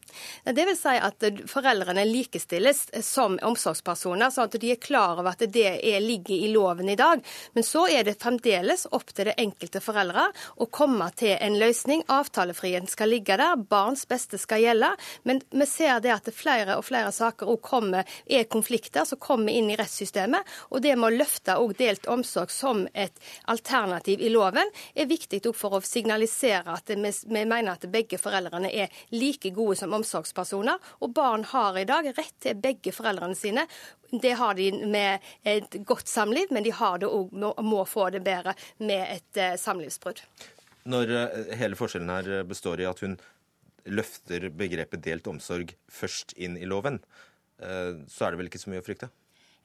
[0.45, 5.45] Det vil si at foreldrene likestilles som omsorgspersoner, sånn at de er klar over at
[5.53, 7.23] det er, ligger i loven i dag.
[7.55, 10.27] Men så er det fremdeles opp til det enkelte foreldre
[10.61, 12.05] å komme til en løsning.
[12.13, 14.93] Avtalefriheten skal ligge der, barns beste skal gjelde.
[15.25, 19.71] Men vi ser det at flere og flere saker kommer, er konflikter som kommer inn
[19.73, 20.45] i rettssystemet.
[20.75, 23.17] Og det med å løfte delt omsorg som et
[23.51, 28.93] alternativ i loven, er viktig for å signalisere at vi mener at begge foreldrene er
[29.15, 30.79] like gode som omsorgspersoner omsorgspersoner.
[31.03, 33.67] Og barn har i dag rett til begge foreldrene sine.
[34.11, 37.33] Det har de med et godt samliv, men de har det òg,
[37.65, 40.23] må få det bedre med et eh, samlivsbrudd.
[40.91, 43.17] Når eh, hele forskjellen her består i at hun
[43.85, 47.01] løfter begrepet delt omsorg først inn i loven,
[47.61, 49.11] eh, så er det vel ikke så mye å frykte?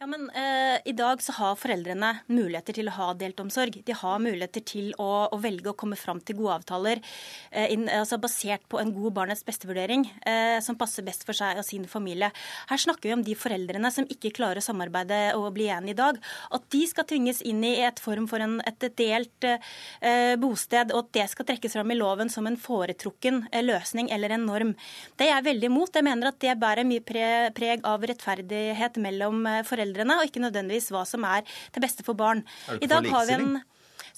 [0.02, 3.82] Ja, men eh, I dag så har foreldrene muligheter til å ha delt omsorg.
[3.84, 7.02] De har muligheter til å, å velge å komme fram til gode avtaler
[7.52, 11.60] eh, in, altså basert på en god barnets beste-vurdering eh, som passer best for seg
[11.60, 12.30] og sin familie.
[12.70, 16.00] Her snakker vi om de foreldrene som ikke klarer å samarbeide og bli enige i
[16.00, 16.24] dag.
[16.56, 21.10] At de skal tvinges inn i et form for en, et delt eh, bosted, og
[21.10, 24.74] at det skal trekkes fram i loven som en foretrukken eh, løsning eller en norm.
[25.20, 25.92] Det er jeg veldig imot.
[26.00, 27.28] Jeg mener at det bærer mye pre,
[27.60, 32.06] preg av rettferdighet mellom eh, foreldre foreldrene, og ikke nødvendigvis hva som er til beste
[32.06, 32.46] for barn.
[32.70, 33.62] Er du ikke for en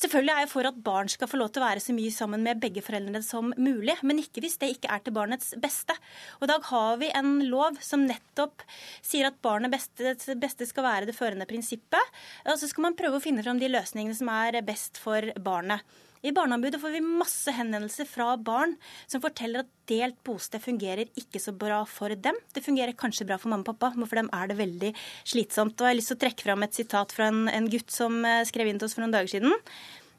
[0.01, 2.41] Selvfølgelig er jeg for at barn skal få lov til å være så mye sammen
[2.45, 5.93] med begge foreldrene som mulig, men ikke hvis det ikke er til barnets beste.
[6.39, 8.63] Og I dag har vi en lov som nettopp
[9.03, 12.15] sier at barnets beste, beste skal være det førende prinsippet.
[12.47, 15.83] Og så skal man prøve å finne fram de løsningene som er best for barnet.
[16.21, 18.75] I Barneombudet får vi masse henvendelser fra barn
[19.09, 22.37] som forteller at delt bosted fungerer ikke så bra for dem.
[22.53, 24.91] Det fungerer kanskje bra for mamma og pappa, men for dem er det veldig
[25.33, 25.81] slitsomt.
[25.81, 28.21] Og Jeg har lyst til å trekke fram et sitat fra en, en gutt som
[28.21, 29.57] eh, skrev inn til oss for noen dager siden.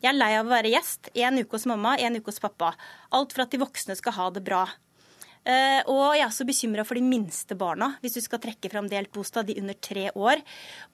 [0.02, 1.12] Jeg er lei av å være gjest.
[1.14, 2.72] En uke hos mamma, en uke hos pappa.
[3.14, 4.64] Alt for at de voksne skal ha det bra.
[5.42, 8.86] Eh, og jeg er også bekymra for de minste barna, hvis du skal trekke fram
[8.90, 10.42] delt bostad, de under tre år.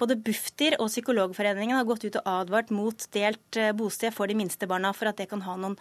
[0.01, 4.39] Både Bufdir og Psykologforeningen har gått ut og advart mot delt eh, bosted for de
[4.39, 5.77] minste barna, for at det kan ha noen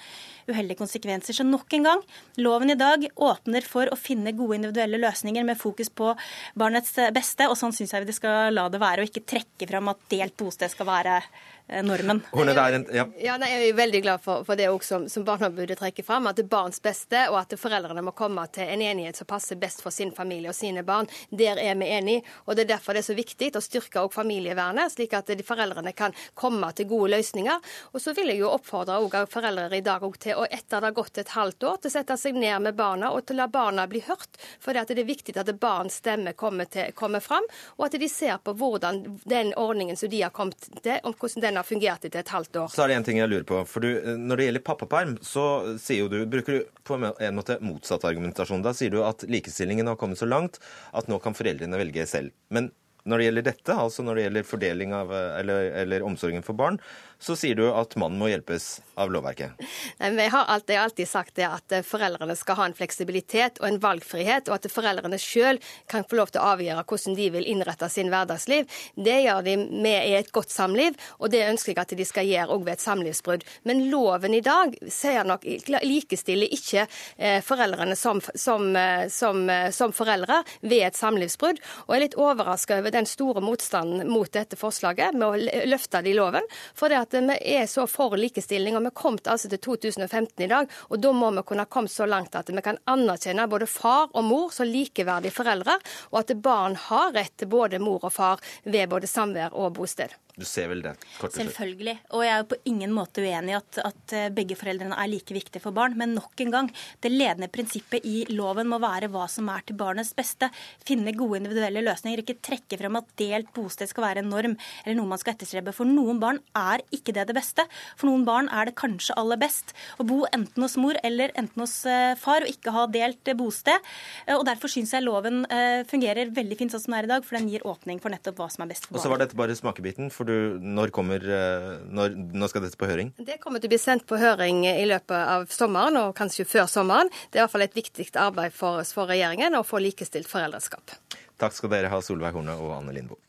[0.50, 1.38] uheldige konsekvenser.
[1.38, 2.04] Så nok en gang,
[2.44, 6.12] loven i dag åpner for å finne gode individuelle løsninger med fokus på
[6.60, 9.94] barnets beste, og sånn syns jeg vi skal la det være, og ikke trekke fram
[9.94, 11.22] at delt bosted skal være
[11.70, 11.84] Eh,
[12.32, 13.06] Hun er der, ja.
[13.20, 16.38] Ja, nei, jeg er veldig glad for, for det som, som Barneombudet trekker fram, at
[16.40, 19.84] det er barns beste, og at foreldrene må komme til en enighet som passer best
[19.84, 21.10] for sin familie og sine barn.
[21.30, 22.24] Der er vi enige.
[22.46, 25.44] og Det er derfor det er så viktig å styrke også familievernet, slik at de
[25.44, 27.60] foreldrene kan komme til gode løsninger.
[27.92, 30.96] Og så vil jeg jo oppfordre også foreldre i dag til, og etter det har
[30.96, 33.50] gått et halvt år, til å sette seg ned med barna og til å la
[33.52, 34.40] barna bli hørt.
[34.64, 37.44] For det er viktig at barns stemme kommer, til, kommer fram,
[37.76, 41.44] og at de ser på hvordan den ordningen som de har kommet til, om hvordan
[41.44, 42.72] den har fungert etter et halvt år.
[42.74, 43.62] Så er det en ting jeg lurer på.
[43.70, 45.46] For du, når det gjelder pappaperm, så
[45.82, 48.66] sier du, bruker du på en måte motsatt argumentasjon.
[48.66, 50.62] Da sier du at likestillingen har kommet så langt
[50.98, 52.36] at nå kan foreldrene velge selv.
[52.54, 52.72] Men
[53.08, 56.80] når det gjelder dette, altså når det gjelder fordeling av, eller, eller omsorgen for barn,
[57.20, 59.58] så sier du at mannen må hjelpes av lovverket.
[60.00, 63.68] Nei, vi har alltid, alltid sagt det at eh, foreldrene skal ha en fleksibilitet og
[63.70, 67.48] en valgfrihet, og at foreldrene sjøl kan få lov til å avgjøre hvordan de vil
[67.50, 68.70] innrette sin hverdagsliv.
[68.96, 72.30] Det gjør de med i et godt samliv, og det ønsker jeg at de skal
[72.30, 73.46] gjøre òg ved et samlivsbrudd.
[73.70, 75.46] Men loven i dag sier nok
[75.86, 81.62] likestiller ikke eh, foreldrene som, som, eh, som, som foreldre ved et samlivsbrudd.
[81.86, 86.02] Og jeg er litt overraska over den store motstanden mot dette forslaget med å løfte
[86.02, 86.46] det i loven.
[86.78, 90.44] for det at vi er så for likestilling, og vi er kommet altså til 2015
[90.44, 90.70] i dag.
[90.90, 94.10] og Da må vi kunne ha kommet så langt at vi kan anerkjenne både far
[94.14, 95.80] og mor som likeverdige foreldre,
[96.12, 100.14] og at barn har rett til både mor og far ved både samvær og bosted.
[100.38, 100.92] Du ser vel det?
[101.18, 101.96] Selvfølgelig.
[102.14, 105.10] Og jeg er jo på ingen måte uenig i at, at, eh, begge foreldrene er
[105.10, 105.96] like viktige for barn.
[105.98, 106.68] Men nok en gang,
[107.02, 110.52] det ledende prinsippet i loven må være hva som er til barnets beste.
[110.86, 112.22] Finne gode individuelle løsninger.
[112.22, 115.74] Ikke trekke frem at delt bosted skal være en norm eller noe man skal etterstrebe.
[115.74, 117.66] For noen barn er ikke det det beste.
[117.98, 121.66] For noen barn er det kanskje aller best å bo enten hos mor eller enten
[121.66, 123.90] hos eh, far, og ikke ha delt bosted.
[124.38, 127.26] Og Derfor syns jeg loven eh, fungerer veldig fint sånn som den er i dag,
[127.26, 129.02] for den gir åpning for nettopp hva som er best for barnet.
[129.02, 130.14] Og så var dette bare smakebiten.
[130.14, 133.14] for du, når, kommer, eh, når, når, skal dette på høring?
[133.18, 136.68] Det kommer til å bli sendt på høring i løpet av sommeren, og kanskje før
[136.72, 137.12] sommeren.
[137.32, 140.98] Det er i hvert fall et viktig arbeid for, for regjeringen å få likestilt foreldreskap.
[141.38, 143.22] Takk skal dere ha, Solveig Horne og Anne Lindboe.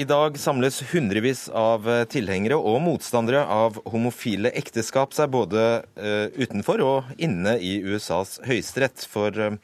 [0.00, 5.64] I dag samles hundrevis av tilhengere og motstandere av homofile ekteskap seg både
[5.98, 9.02] uh, utenfor og inne i USAs høyesterett.
[9.10, 9.58] For uh,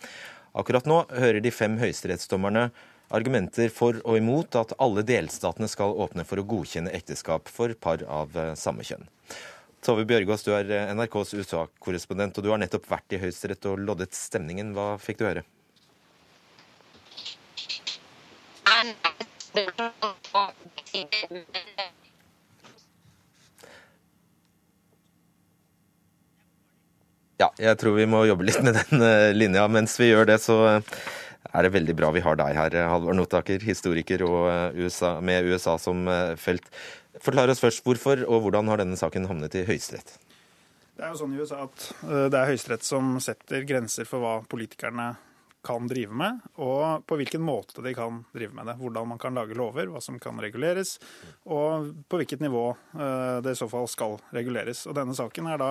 [0.57, 2.71] akkurat nå hører de fem høyesterettsdommerne
[3.15, 8.03] argumenter for og imot at alle delstatene skal åpne for å godkjenne ekteskap for par
[8.11, 9.07] av uh, samme kjønn.
[9.87, 14.17] Tove Bjørgaas, du er NRKs USA-korrespondent, og du har nettopp vært i Høyesterett og loddet
[14.19, 14.73] stemningen.
[14.75, 15.45] Hva fikk du høre?
[27.37, 29.67] Ja, jeg tror vi må jobbe litt med den eh, linja.
[29.69, 30.95] Mens vi gjør det, så eh,
[31.53, 34.25] er det veldig bra vi har deg her, Halvor Notaker, historiker
[34.77, 36.71] USA, med USA som eh, felt.
[37.21, 40.17] Forklar oss først hvorfor og hvordan har denne saken havnet i Høyesterett?
[40.97, 41.87] Det er jo sånn i USA at
[42.33, 45.11] det er Høyesterett som setter grenser for hva politikerne
[45.67, 48.77] kan drive med, og på hvilken måte de kan drive med det.
[48.79, 50.97] Hvordan man kan lage lover, hva som kan reguleres,
[51.45, 54.85] og på hvilket nivå eh, det i så fall skal reguleres.
[54.87, 55.71] Og Denne saken er da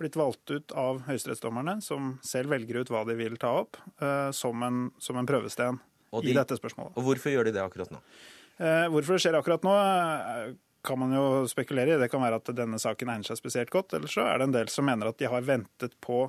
[0.00, 4.30] blitt valgt ut av høyesterettsdommerne, som selv velger ut hva de vil ta opp, eh,
[4.36, 6.96] som en, som en prøvesten de, i dette spørsmålet.
[6.96, 8.02] Og Hvorfor gjør de det akkurat nå?
[8.58, 9.76] Eh, hvorfor det skjer akkurat nå,
[10.82, 11.98] kan man jo spekulere i.
[12.00, 13.94] Det kan være at denne saken egner seg spesielt godt.
[13.94, 16.24] Eller så er det en del som mener at de har ventet på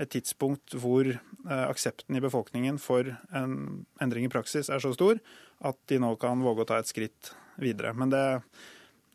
[0.00, 5.20] et tidspunkt hvor eh, aksepten i befolkningen for en endring i praksis er så stor
[5.66, 7.92] at de nå kan våge å ta et skritt videre.
[7.98, 8.24] Men det,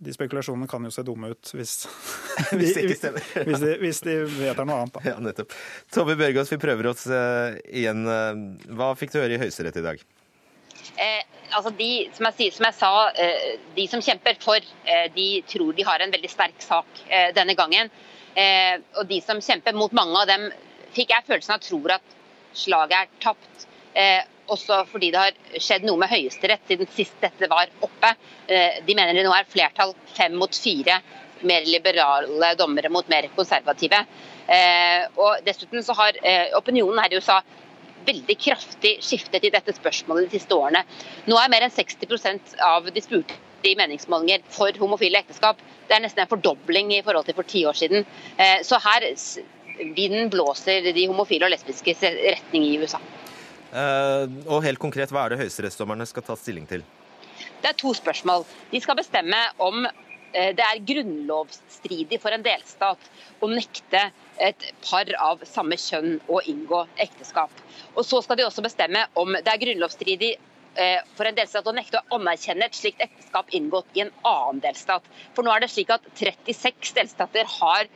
[0.03, 1.75] de spekulasjonene kan jo se dumme ut hvis,
[2.59, 3.05] hvis, de, hvis,
[3.47, 4.97] hvis, de, hvis de vedtar noe annet.
[4.97, 5.05] Da.
[5.13, 5.55] Ja, nettopp.
[5.93, 8.03] Tove Bjørgaas, vi prøver oss uh, igjen.
[8.73, 10.03] Hva fikk du høre i Høyesterett i dag?
[10.97, 11.21] Eh,
[11.55, 15.73] altså de, som, jeg, som jeg, sa, eh, de som kjemper for, eh, de tror
[15.75, 17.91] de har en veldig sterk sak eh, denne gangen.
[18.97, 20.47] og de som kjemper mot, mange av dem
[20.95, 22.15] fikk jeg følelsen av tror at
[22.57, 23.67] slaget er tapt.
[24.51, 28.11] Også fordi det har skjedd noe med Høyesterett siden sist dette var oppe.
[28.51, 30.99] Eh, de mener det nå er flertall fem mot fire,
[31.47, 34.01] mer liberale dommere mot mer konservative.
[34.51, 37.39] Eh, og Dessuten så har eh, opinionen her i USA
[38.03, 40.83] veldig kraftig skiftet i dette spørsmålet de siste årene.
[41.31, 45.61] Nå er mer enn 60% av de spurte i meningsmålinger for homofile ekteskap.
[45.87, 48.03] Det er nesten en fordobling i forhold til for ti år siden.
[48.67, 49.05] Så her
[49.95, 52.99] vinden blåser de homofile og lesbiske retning i USA.
[53.73, 56.83] Eh, og helt konkret, hva er det høyesterettsdommerne skal ta stilling til?
[57.63, 58.45] Det er to spørsmål.
[58.69, 63.09] De skal bestemme om eh, det er grunnlovsstridig for en delstat
[63.41, 64.05] å nekte
[64.43, 67.53] et par av samme kjønn å inngå ekteskap.
[67.95, 71.73] Og Så skal de også bestemme om det er grunnlovsstridig eh, for en delstat å
[71.73, 75.09] nekte å anerkjenne et slikt ekteskap inngått i en annen delstat.
[75.33, 77.89] For nå er det slik at 36 delstater har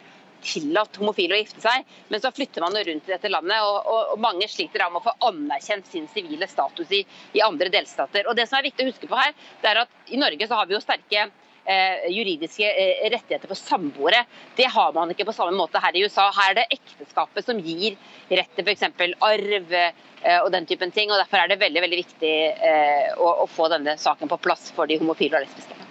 [0.43, 4.13] tillatt homofile å gifte seg, men så flytter man rundt i dette landet, og, og,
[4.13, 8.27] og mange sliter med å få anerkjent sin sivile status i, i, andre delstater.
[8.27, 10.59] Og det som er viktig å huske på her, det er at i Norge så
[10.59, 11.27] har vi jo sterke
[11.67, 14.23] eh, juridiske eh, rettigheter for samboere.
[14.57, 16.29] Det har man ikke på samme måte her i USA.
[16.35, 17.97] Her er det ekteskapet som gir
[18.29, 18.87] rett til f.eks.
[19.31, 21.11] arv eh, og den typen ting.
[21.11, 22.37] og Derfor er det veldig veldig viktig
[22.71, 25.86] eh, å, å få denne saken på plass for de homofile og lesbiske.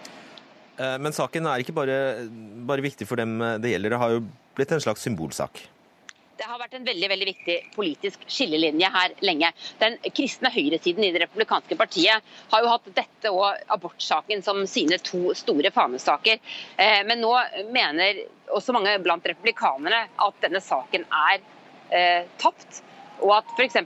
[0.77, 1.97] Eh, men saken er ikke bare,
[2.69, 5.65] bare, viktig for dem det gjelder, det har jo blitt en slags symbolsak.
[6.37, 9.49] Det har vært en veldig veldig viktig politisk skillelinje her lenge.
[9.81, 14.99] Den kristne høyresiden i det republikanske partiet har jo hatt dette og abortsaken som sine
[15.01, 16.43] to store fanesaker.
[16.77, 17.33] Eh, men nå
[17.73, 18.21] mener
[18.53, 21.41] også mange blant republikanerne at denne saken er
[21.89, 22.83] eh, tapt.
[23.25, 23.81] Og at f.eks.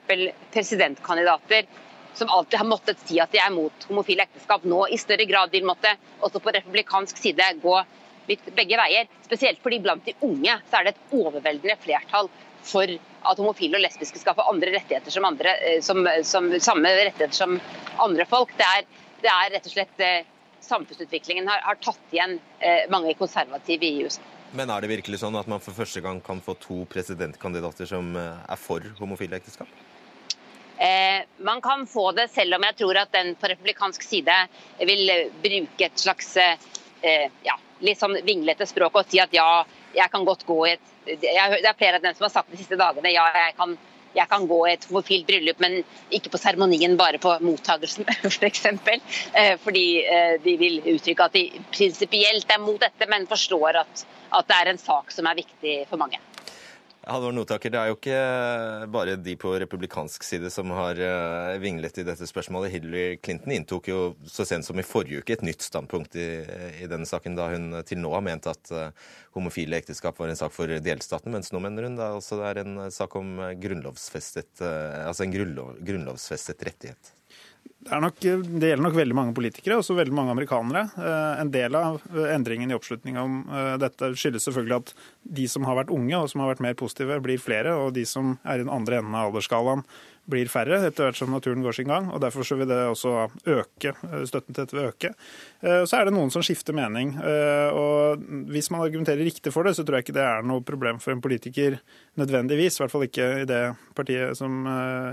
[0.50, 1.70] presidentkandidater
[2.14, 5.52] som alltid har måttet si at de er mot homofile ekteskap, nå i større grad
[5.54, 7.76] vil måtte også på republikansk side gå
[8.30, 9.08] litt begge veier.
[9.26, 12.30] Spesielt fordi blant de unge så er det et overveldende flertall
[12.66, 12.90] for
[13.30, 17.36] at homofile og lesbiske skal få andre rettigheter som andre, eh, som, som, samme rettigheter
[17.36, 17.56] som
[18.00, 18.52] andre folk.
[18.58, 18.84] Det er,
[19.24, 20.20] det er rett og slett eh,
[20.60, 24.20] Samfunnsutviklingen har, har tatt igjen eh, mange konservative i USA.
[24.52, 28.12] Men er det virkelig sånn at man for første gang kan få to presidentkandidater som
[28.18, 29.70] er for homofile ekteskap?
[30.80, 34.36] Eh, man kan få det, selv om jeg tror at den på republikansk side
[34.88, 35.10] vil
[35.42, 40.24] bruke et slags eh, ja, litt sånn vinglete språk og si at ja, jeg kan
[40.24, 43.12] godt gå i et Det er flere av dem som har sagt de siste dagene
[43.12, 43.76] ja, jeg kan,
[44.14, 45.80] jeg kan gå i et homofilt bryllup, men
[46.16, 48.66] ikke på seremonien, bare på mottagelsen f.eks.
[48.86, 48.96] For
[49.40, 54.04] eh, fordi eh, de vil uttrykke at de prinsipielt er mot dette, men forstår at,
[54.32, 56.20] at det er en sak som er viktig for mange.
[57.10, 58.18] Halvor Notaker, Det er jo ikke
[58.94, 62.70] bare de på republikansk side som har eh, vinglet i dette spørsmålet.
[62.76, 63.98] Hillary Clinton inntok jo
[64.30, 66.28] så sent som i forrige uke et nytt standpunkt i,
[66.84, 68.90] i denne saken, da hun til nå har ment at uh,
[69.34, 72.62] homofile ekteskap var en sak for delstaten, mens nå mener hun da også det er
[72.62, 77.16] en sak om grunnlovsfestet, uh, altså en grunnlov, grunnlovsfestet rettighet.
[77.80, 80.82] Det, nok, det, gjelder nok veldig mange politikere, også veldig mange amerikanere.
[81.00, 84.92] Eh, en del av eh, endringen i oppslutning om eh, dette skyldes selvfølgelig at
[85.40, 88.04] de som har vært unge og som har vært mer positive, blir flere, og de
[88.04, 89.86] som er i den andre enden av aldersskalaen,
[90.30, 92.10] blir færre etter hvert som naturen går sin gang.
[92.12, 93.14] og Derfor så vil det også
[93.56, 93.94] øke.
[94.28, 95.10] Støtten til dette vil øke.
[95.88, 97.16] Så er det noen som skifter mening.
[97.18, 98.20] og
[98.52, 101.16] Hvis man argumenterer riktig for det, så tror jeg ikke det er noe problem for
[101.16, 101.80] en politiker
[102.20, 102.78] nødvendigvis.
[102.78, 103.62] I hvert fall ikke i det
[103.98, 104.60] partiet som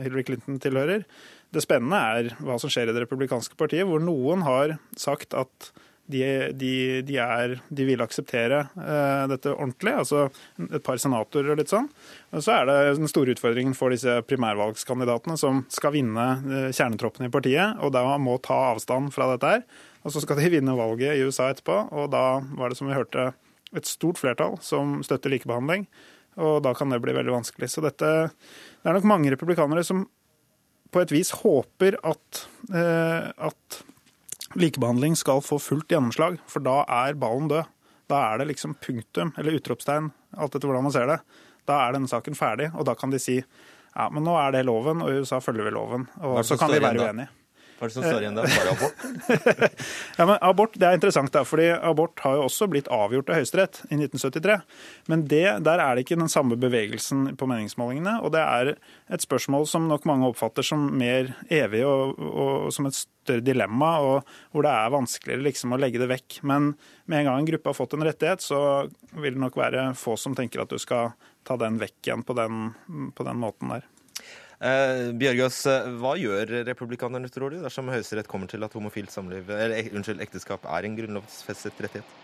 [0.03, 1.07] Hillary Clinton tilhører.
[1.53, 5.71] Det spennende er hva som skjer i Det republikanske partiet, hvor noen har sagt at
[6.07, 6.23] de,
[6.55, 10.27] de, de, er, de vil akseptere uh, dette ordentlig, altså
[10.63, 11.89] et par senatorer og litt sånn.
[12.31, 17.27] Og så er det den store utfordringen for disse primærvalgskandidatene som skal vinne uh, kjernetroppen
[17.27, 19.65] i partiet, og da må ta avstand fra dette her.
[20.07, 22.25] Og så skal de vinne valget i USA etterpå, og da
[22.55, 23.33] var det som vi hørte
[23.75, 25.89] et stort flertall som støtter likebehandling.
[26.39, 27.67] Og da kan det bli veldig vanskelig.
[27.73, 30.05] Så dette, det er nok mange republikanere som
[30.91, 33.79] på et vis håper at, eh, at
[34.57, 37.73] likebehandling skal få fullt gjennomslag, for da er ballen død.
[38.07, 41.17] Da er det liksom punktum, eller utropstegn, alt etter hvordan man ser det.
[41.67, 43.41] Da er denne saken ferdig, og da kan de si
[43.97, 46.05] ja, men nå er det loven, og i USA følger vi loven.
[46.21, 47.31] Og så kan vi være uenige.
[47.77, 48.43] Hva er det som står igjen da?
[48.49, 49.01] Bare abort?
[50.17, 53.37] ja, men abort det er interessant, da, fordi abort har jo også blitt avgjort av
[53.37, 54.55] Høyesterett i 1973.
[55.13, 58.15] Men det, der er det ikke den samme bevegelsen på meningsmålingene.
[58.25, 62.89] Og det er et spørsmål som nok mange oppfatter som mer evig og, og som
[62.89, 66.39] et større dilemma, og hvor det er vanskeligere liksom å legge det vekk.
[66.49, 66.71] Men
[67.05, 68.61] med en gang en gruppe har fått en rettighet, så
[69.13, 71.13] vil det nok være få som tenker at du skal
[71.47, 72.71] ta den vekk igjen på den,
[73.13, 73.85] på den måten der.
[74.57, 79.51] Eh, Bjørgaas, eh, hva gjør republikanerne, tror du, dersom Høyesterett kommer til at homofilt samliv,
[79.53, 82.15] eller, unnskyld, ekteskap er en grunnlovsfestet rettighet?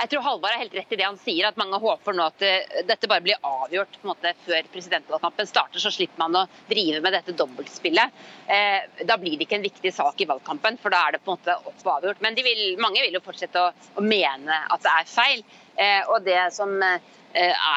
[0.00, 2.44] Jeg tror Halvard har helt rett i det han sier, at mange håper nå at
[2.46, 6.46] eh, dette bare blir avgjort på en måte før presidentvalgkampen starter, så slipper man å
[6.70, 8.22] drive med dette dobbeltspillet.
[8.48, 11.34] Eh, da blir det ikke en viktig sak i valgkampen, for da er det på
[11.34, 12.22] en måte opp og avgjort.
[12.24, 15.44] Men vil, mange vil jo fortsette å, å, mene at det er feil.
[15.76, 16.74] Eh, og det som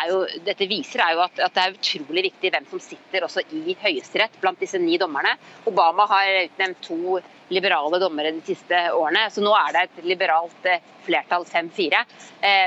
[0.09, 3.43] jo, dette viser er jo at, at, det er utrolig viktig hvem som sitter også
[3.53, 5.35] i Høyesterett blant disse ni dommerne.
[5.69, 7.19] Obama har utnevnt to
[7.53, 10.65] liberale dommere de siste årene, så nå er det et liberalt
[11.05, 12.01] flertall 5-4.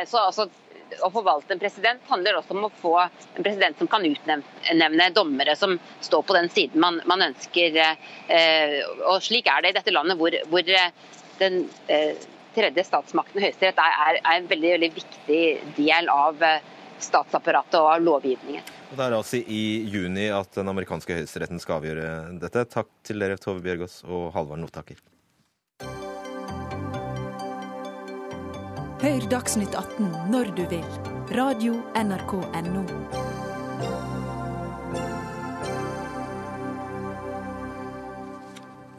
[0.06, 0.46] Så altså,
[1.02, 5.56] å forvalte en president handler også om å få en president som kan utnevne dommere
[5.58, 7.78] som står på den siden man, man ønsker.
[8.28, 10.90] Eh, og slik er det i dette landet, hvor, hvor eh,
[11.40, 12.14] den eh,
[12.56, 15.42] tredje statsmakten, Høyesterett, er, er, en veldig, veldig viktig
[15.76, 16.40] del av
[17.02, 18.72] statsapparatet og av lovgivningen.
[18.90, 22.08] Og Det er altså i juni at den amerikanske høyesteretten skal avgjøre
[22.40, 22.64] dette.
[22.72, 25.02] Takk til dere, Tove Bjørgaas og Halvard Notaker.
[28.96, 30.86] Hør Dagsnytt 18 når du vil.
[31.36, 32.84] Radio NRK Radio.nrk.no.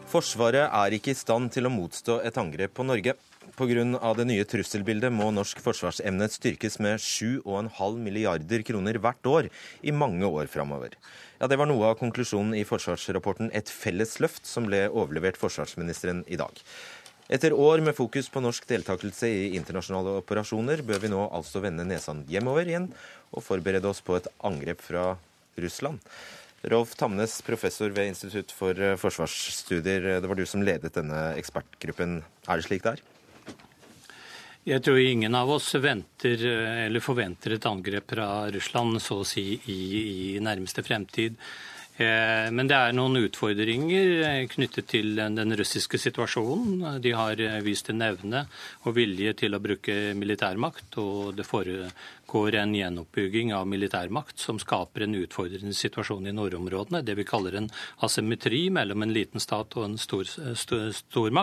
[0.07, 3.17] Forsvaret er ikke i stand til å motstå et angrep på Norge.
[3.57, 4.13] Pga.
[4.13, 9.47] det nye trusselbildet må norsk forsvarsevne styrkes med 7,5 milliarder kroner hvert år
[9.81, 10.93] i mange år framover.
[11.39, 16.21] Ja, det var noe av konklusjonen i forsvarsrapporten Et felles løft, som ble overlevert forsvarsministeren
[16.27, 16.53] i dag.
[17.33, 21.87] Etter år med fokus på norsk deltakelse i internasjonale operasjoner, bør vi nå altså vende
[21.89, 22.87] nesene hjemover igjen
[23.33, 25.15] og forberede oss på et angrep fra
[25.57, 25.97] Russland.
[26.69, 30.21] Rolf Tamnes, professor ved Institutt for forsvarsstudier.
[30.21, 32.19] Det var du som ledet denne ekspertgruppen.
[32.45, 33.07] Er det slik det er?
[34.67, 39.53] Jeg tror ingen av oss venter eller forventer et angrep fra Russland så å si
[39.71, 39.77] i,
[40.35, 41.37] i nærmeste fremtid.
[41.97, 46.99] Eh, men det er noen utfordringer eh, knyttet til den russiske situasjonen.
[47.01, 48.43] De har eh, vist en evne
[48.85, 55.07] og vilje til å bruke militærmakt, og det foregår en gjenoppbygging av militærmakt som skaper
[55.07, 57.01] en utfordrende situasjon i nordområdene.
[57.01, 57.71] Det vi kaller en
[58.05, 61.41] asymmetri mellom en liten stat og en stor, stor.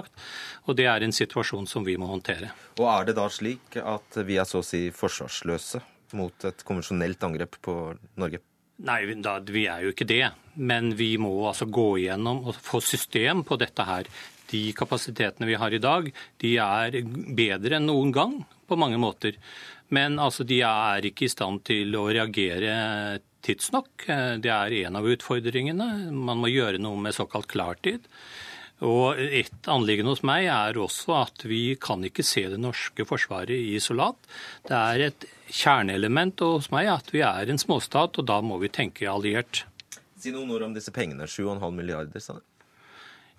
[0.71, 2.55] Og det er en situasjon som vi må håndtere.
[2.79, 5.83] Og er det da slik at vi er så å si forsvarsløse
[6.15, 7.79] mot et konvensjonelt angrep på
[8.23, 8.45] Norge?
[8.83, 10.25] Nei, da, vi er jo ikke det.
[10.55, 14.09] Men vi må altså gå igjennom og få system på dette her.
[14.51, 16.11] De kapasitetene vi har i dag,
[16.43, 16.99] de er
[17.35, 18.37] bedre enn noen gang
[18.69, 19.39] på mange måter.
[19.95, 24.07] Men altså, de er ikke i stand til å reagere tidsnok.
[24.43, 25.89] Det er en av utfordringene.
[26.11, 28.09] Man må gjøre noe med såkalt klartid.
[28.83, 33.55] Og Et anliggende hos meg er også at vi kan ikke se det norske forsvaret
[33.55, 34.19] i isolat.
[34.67, 38.73] Det er et kjerneelement hos meg at vi er en småstat, og da må vi
[38.73, 39.65] tenke alliert.
[40.19, 41.29] Si noen ord om disse pengene.
[41.29, 42.45] 7,5 milliarder, sa du?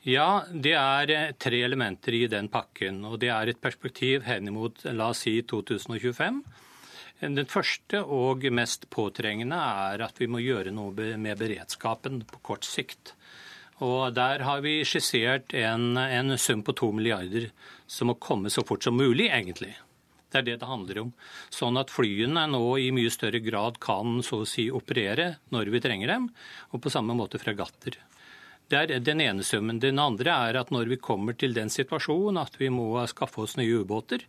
[0.06, 3.02] Ja, det er eh, tre elementer i den pakken.
[3.10, 6.44] Og det er et perspektiv henimot la oss si 2025.
[7.26, 12.68] Den første og mest påtrengende er at vi må gjøre noe med beredskapen på kort
[12.68, 13.16] sikt.
[13.84, 17.50] Og Der har vi skissert en, en sum på to milliarder
[17.88, 19.74] som må komme så fort som mulig, egentlig.
[20.32, 21.12] Det er det det handler om.
[21.52, 25.84] Sånn at flyene nå i mye større grad kan så å si operere når vi
[25.84, 26.30] trenger dem,
[26.72, 28.00] og på samme måte fregatter.
[28.66, 29.78] Det er den ene summen.
[29.78, 33.57] Den andre er at når vi kommer til den situasjonen at vi må skaffe oss
[33.59, 34.24] nye ubåter,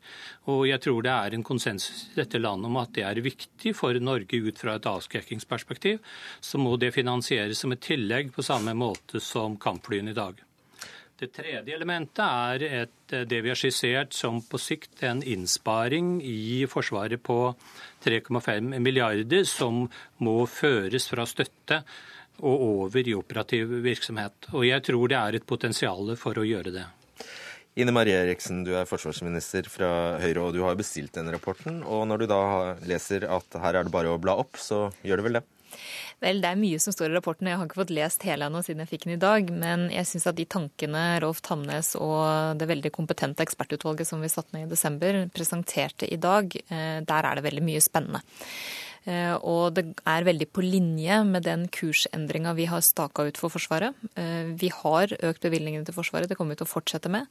[0.52, 3.72] og jeg tror det er en konsensus i dette landet om at det er viktig
[3.78, 6.02] for Norge ut fra et avskrekkingsperspektiv,
[6.40, 10.42] så må det finansieres som et tillegg på samme måte som kampflyene i dag.
[11.16, 16.66] Det tredje elementet er et, det vi har skissert som på sikt en innsparing i
[16.68, 17.38] Forsvaret på
[18.04, 19.86] 3,5 milliarder, som
[20.20, 21.80] må føres fra støtte
[22.42, 24.50] og over i operativ virksomhet.
[24.52, 26.86] Og jeg tror det er et potensial for å gjøre det.
[27.76, 29.90] Ine Marie Eriksen, du er forsvarsminister fra
[30.22, 31.82] Høyre, og du har bestilt denne rapporten.
[31.84, 32.40] Og når du da
[32.88, 35.44] leser at her er det bare å bla opp, så gjør du vel det?
[36.24, 37.50] Vel, det er mye som står i rapporten.
[37.50, 39.52] Jeg har ikke fått lest hele ennå siden jeg fikk den i dag.
[39.52, 44.32] Men jeg syns at de tankene Rolf Tamnes og det veldig kompetente ekspertutvalget som vi
[44.32, 48.24] satte ned i desember, presenterte i dag, eh, der er det veldig mye spennende.
[49.06, 53.54] Eh, og det er veldig på linje med den kursendringa vi har staka ut for
[53.54, 53.94] Forsvaret.
[54.18, 57.30] Eh, vi har økt bevilgningene til Forsvaret, det kommer vi til å fortsette med.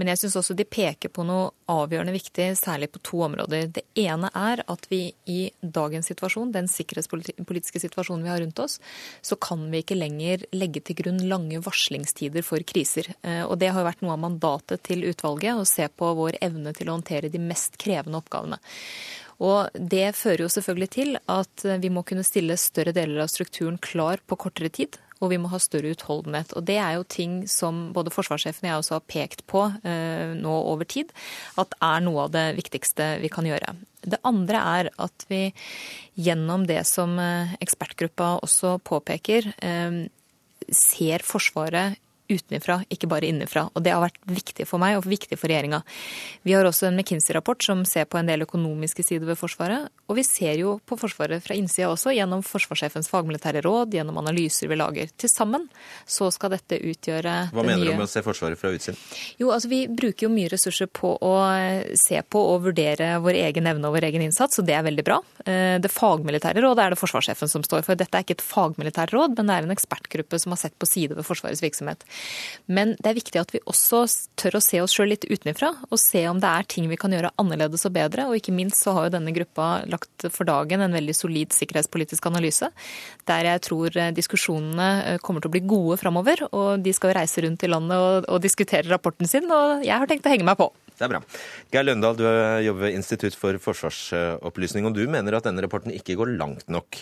[0.00, 3.68] Men jeg syns også de peker på noe avgjørende viktig, særlig på to områder.
[3.76, 8.78] Det ene er at vi i dagens situasjon, den sikkerhetspolitiske situasjonen vi har rundt oss,
[9.22, 13.12] så kan vi ikke lenger legge til grunn lange varslingstider for kriser.
[13.20, 16.72] Eh, og det har vært noe av mandatet til utvalget, å se på vår evne
[16.76, 18.60] til å håndtere de mest krevende oppgavene.
[19.40, 23.78] Og Det fører jo selvfølgelig til at vi må kunne stille større deler av strukturen
[23.80, 24.98] klar på kortere tid.
[25.20, 26.54] Og vi må ha større utholdenhet.
[26.56, 30.32] Og Det er jo ting som både forsvarssjefen og jeg også har pekt på eh,
[30.36, 31.12] nå over tid,
[31.60, 33.74] at er noe av det viktigste vi kan gjøre.
[34.00, 35.42] Det andre er at vi
[36.16, 40.00] gjennom det som eh, ekspertgruppa også påpeker, eh,
[40.70, 42.00] ser Forsvaret
[42.30, 43.66] utenfra, ikke bare innenfra.
[43.74, 45.82] Og det har vært viktig for meg og viktig for regjeringa.
[46.46, 49.90] Vi har også en McKinsey-rapport som ser på en del økonomiske sider ved Forsvaret.
[50.10, 54.70] Og vi ser jo på Forsvaret fra innsida også, gjennom forsvarssjefens fagmilitære råd, gjennom analyser
[54.70, 55.10] vi lager.
[55.20, 55.68] Til sammen
[56.06, 58.98] så skal dette utgjøre Hva mener nye du med å se Forsvaret fra utsiden?
[59.40, 61.34] jo, altså Vi bruker jo mye ressurser på å
[61.98, 65.04] se på og vurdere vår egen evne og vår egen innsats, og det er veldig
[65.06, 65.20] bra.
[65.44, 67.94] Eh, Det fagmilitære rådet er det forsvarssjefen som står for.
[67.98, 70.88] Dette er ikke et fagmilitært råd, men det er en ekspertgruppe som har sett på
[70.88, 72.04] sider ved Forsvarets virksomhet.
[72.70, 74.04] Men det er viktig at vi også
[74.38, 77.14] tør å se oss sjøl litt utenfra, og se om det er ting vi kan
[77.14, 78.28] gjøre annerledes og bedre.
[78.30, 82.30] Og ikke minst så har jo denne gruppa lagt for dagen en veldig solid sikkerhetspolitisk
[82.30, 82.70] analyse,
[83.30, 86.46] der jeg tror eh, diskusjonene eh, kommer til å bli gode framover.
[86.50, 89.96] Og de skal jo reise rundt i landet og, og diskutere rapporten sin, og jeg
[89.96, 90.70] har tenkt å henge meg på.
[91.00, 91.22] Det er bra.
[91.72, 92.26] Geir Løndal, du
[92.66, 97.00] jobber ved Institutt for forsvarsopplysning, og du mener at denne rapporten ikke går langt nok.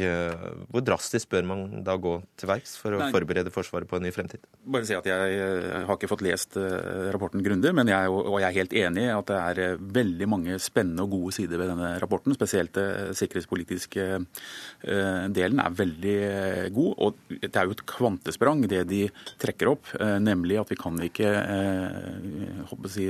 [0.70, 3.10] Hvor drastisk bør man da gå til verks for å Nei.
[3.14, 4.44] forberede Forsvaret på en ny fremtid?
[4.68, 8.38] Bare si at Jeg eh, har ikke fått lest eh, rapporten grundig, men jeg, og
[8.40, 11.60] jeg er helt enig i at det er eh, veldig mange spennende og gode sider
[11.60, 12.36] ved denne rapporten.
[12.36, 16.92] Spesielt den sikkerhetspolitiske eh, delen er veldig eh, god.
[17.06, 19.02] Og det er jo et kvantesprang det de
[19.40, 23.08] trekker opp, eh, nemlig at vi kan ikke eh, håper å si,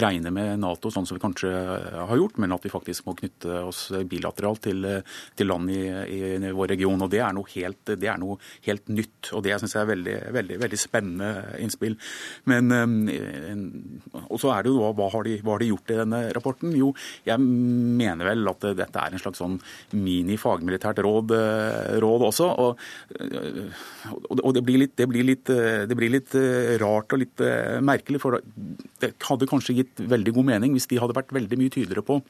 [0.00, 1.50] regne med Nato sånn som vi kanskje
[2.08, 5.82] har gjort, men at vi faktisk må knytte oss bilateralt til, eh, til land i,
[5.84, 7.02] i vår region.
[7.02, 10.16] og Det er noe helt, er noe helt nytt, og det syns jeg er veldig,
[10.38, 11.30] veldig, veldig spennende
[11.62, 11.98] innspill.
[12.50, 16.00] Men, eh, og så er det jo hva har, de, hva har de gjort i
[16.00, 16.74] denne rapporten?
[16.78, 16.92] Jo,
[17.26, 19.58] jeg mener vel at dette er en slags sånn
[19.94, 22.50] mini-fagmilitært råd, eh, råd også.
[22.64, 22.84] Og,
[23.20, 23.84] eh,
[24.30, 27.42] og det, blir litt, det, blir litt, eh, det blir litt eh, rart og litt
[27.44, 28.40] eh, merkelig, for
[29.02, 32.22] det hadde kanskje gitt veldig god mening hvis de hadde vært veldig mye tydeligere på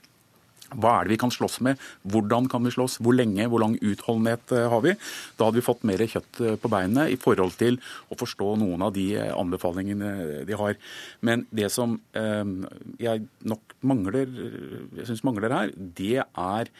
[0.72, 1.80] hva er det vi kan slåss med?
[2.11, 2.99] Hvordan kan vi slåss?
[3.05, 3.47] Hvor lenge?
[3.51, 4.95] Hvor lang utholdenhet eh, har vi?
[5.37, 7.78] Da hadde vi fått mer kjøtt eh, på beinet i forhold til
[8.11, 10.78] å forstå noen av de eh, anbefalingene de har.
[11.24, 14.30] Men det som jeg nok mangler,
[14.99, 16.70] jeg synes mangler her, det er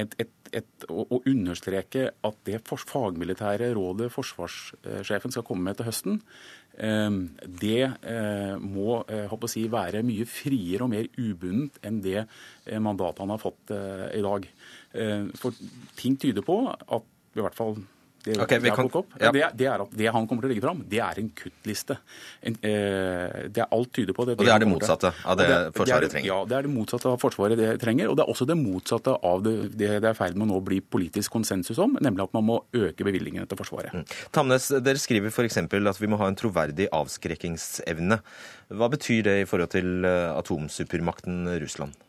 [0.00, 6.20] et, et, et, å, understreke at det fagmilitære rådet forsvarssjefen skal komme med til høsten,
[6.74, 13.22] det eh, må eh, si, være mye friere og mer ubundet enn det eh, mandatet
[13.22, 14.48] han har fått i dag.
[14.94, 15.54] Eh, For
[15.98, 17.78] ting tyder på at i hvert fall
[18.24, 19.32] det, okay, vi kan- ja.
[19.32, 21.98] det, det er at det han kommer til å legge fram, det er en kuttliste.
[22.42, 24.38] En, eh, det er alt tyder på det.
[24.38, 26.28] Og det er det motsatte av det Forsvaret det er, trenger.
[26.30, 28.10] Ja, det er det motsatte av Forsvaret det trenger.
[28.12, 30.54] Og det er også det motsatte av det det, det er i ferd med å
[30.54, 34.16] nå bli politisk konsensus om, nemlig at man må øke bevilgningene til Forsvaret.
[34.34, 35.60] Tamnes, dere skriver f.eks.
[35.64, 38.20] at vi må ha en troverdig avskrekkingsevne.
[38.74, 42.03] Hva betyr det i forhold til eh, atomsupermakten Russland?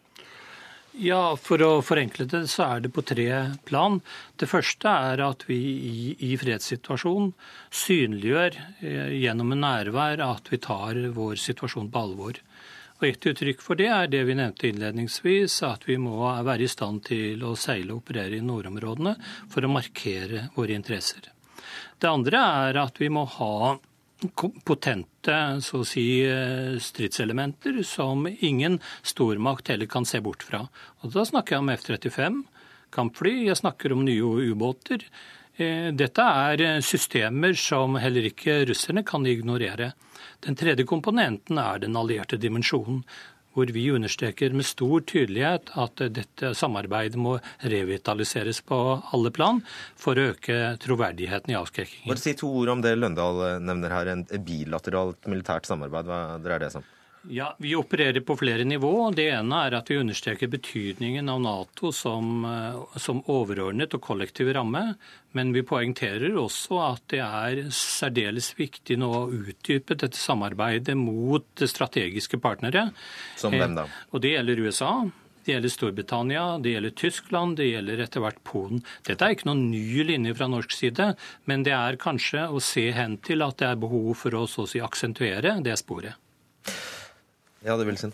[0.96, 3.28] Ja, For å forenkle det, så er det på tre
[3.68, 3.98] plan.
[4.40, 7.34] Det første er at vi i, i fredssituasjonen
[7.76, 12.40] synliggjør eh, gjennom en nærvær at vi tar vår situasjon på alvor.
[13.02, 16.16] Og Et uttrykk for det er det vi nevnte innledningsvis, at vi må
[16.48, 19.18] være i stand til å seile og operere i nordområdene
[19.52, 21.28] for å markere våre interesser.
[22.00, 22.40] Det andre
[22.70, 23.76] er at vi må ha
[24.66, 30.68] potente så å si, eh, stridselementer som ingen stormakt heller kan se bort fra.
[31.04, 32.44] Og Da snakker jeg om F-35,
[32.92, 35.04] kampfly, jeg snakker om nye ubåter.
[35.58, 39.94] Eh, Dette er eh, systemer som heller ikke russerne kan ignorere.
[40.42, 43.04] Den tredje komponenten er den allierte dimensjonen,
[43.56, 48.80] hvor vi understreker med stor tydelighet at dette samarbeidet må revitaliseres på
[49.16, 49.62] alle plan
[50.00, 52.10] for å øke troverdigheten i avskrekkingen.
[52.12, 56.12] Bare si to ord om det Løndal nevner her, en bilateralt militært samarbeid.
[56.12, 56.92] Hva dreier det seg om?
[57.30, 59.12] Ja, Vi opererer på flere nivå.
[59.16, 64.54] Det ene er at vi understreker betydningen av Nato som, eh, som overordnet og kollektiv
[64.54, 64.96] ramme.
[65.34, 71.46] Men vi poengterer også at det er særdeles viktig nå å utdype dette samarbeidet mot
[71.56, 72.92] strategiske partnere.
[73.36, 73.84] Som hvem da?
[73.84, 75.12] Eh, Og Det gjelder USA.
[75.46, 78.84] Det gjelder Storbritannia, det gjelder Tyskland, det gjelder etter hvert Polen.
[79.04, 81.16] Dette er ikke noen ny linje fra norsk side,
[81.46, 84.64] men det er kanskje å se hen til at det er behov for å så
[84.66, 86.16] å si aksentuere det sporet.
[87.66, 88.08] Ja, det vil si.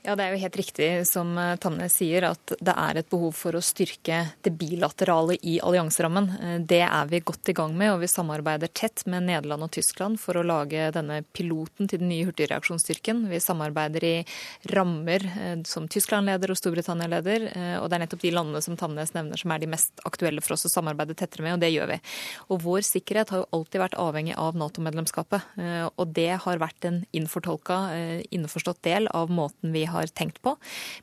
[0.00, 3.34] Ja, Det er jo helt riktig som eh, Tamnes sier, at det er et behov
[3.36, 6.28] for å styrke det bilaterale i allianserammen.
[6.40, 9.70] Eh, Det er vi godt i gang med, og vi samarbeider tett med Nederland og
[9.76, 13.26] Tyskland for å lage denne piloten til den nye hurtigreaksjonsstyrken.
[13.28, 14.14] Vi samarbeider i
[14.72, 17.44] rammer eh, som Tyskland leder og Storbritannia leder,
[17.82, 20.56] og det er nettopp de landene som Tamnes nevner som er de mest aktuelle for
[20.56, 22.00] oss å samarbeide tettere med, og det gjør vi.
[22.48, 25.60] Og vår sikkerhet har jo alltid vært avhengig av Nato-medlemskapet,
[25.96, 27.80] og det har vært en innfortolka,
[28.30, 30.56] innforstått del av måten vi har tenkt på.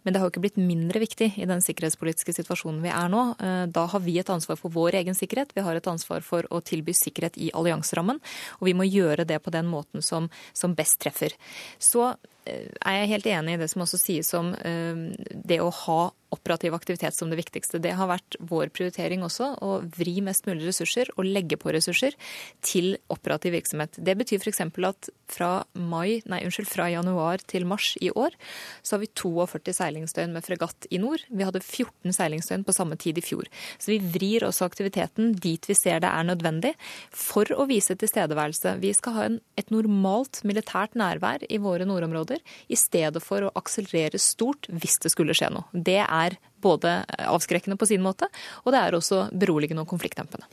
[0.04, 3.24] Men det har jo ikke blitt mindre viktig i den sikkerhetspolitiske situasjonen vi er nå.
[3.40, 5.54] Eh, da har vi et ansvar for vår egen sikkerhet.
[5.56, 8.22] Vi har et ansvar for å tilby sikkerhet i allianserammen.
[8.60, 11.36] Og vi må gjøre det på den måten som, som best treffer.
[11.80, 12.10] Så
[12.46, 16.02] eh, er jeg helt enig i det som også sies om det å ha
[16.34, 17.80] operativ aktivitet som det viktigste.
[17.84, 22.18] Det har vært vår prioritering også, å vri mest mulig ressurser og legge på ressurser
[22.66, 23.96] til operativ virksomhet.
[23.98, 24.62] Det betyr f.eks.
[24.62, 28.36] at fra, mai, nei, unnskyld, fra januar til mars i år
[28.82, 31.24] så har vi 42 seilingsdøgn med fregatt i nord.
[31.30, 33.48] Vi hadde 14 seilingsdøgn på samme tid i fjor.
[33.80, 36.74] Så vi vrir også aktiviteten dit vi ser det er nødvendig,
[37.16, 38.78] for å vise tilstedeværelse.
[38.84, 43.54] Vi skal ha en, et normalt militært nærvær i våre nordområder, i stedet for å
[43.60, 45.68] akselerere stort hvis det skulle skje noe.
[45.72, 48.30] Det er er både avskrekkende på sin måte,
[48.66, 50.48] og det er også beroligende og konfliktdempende.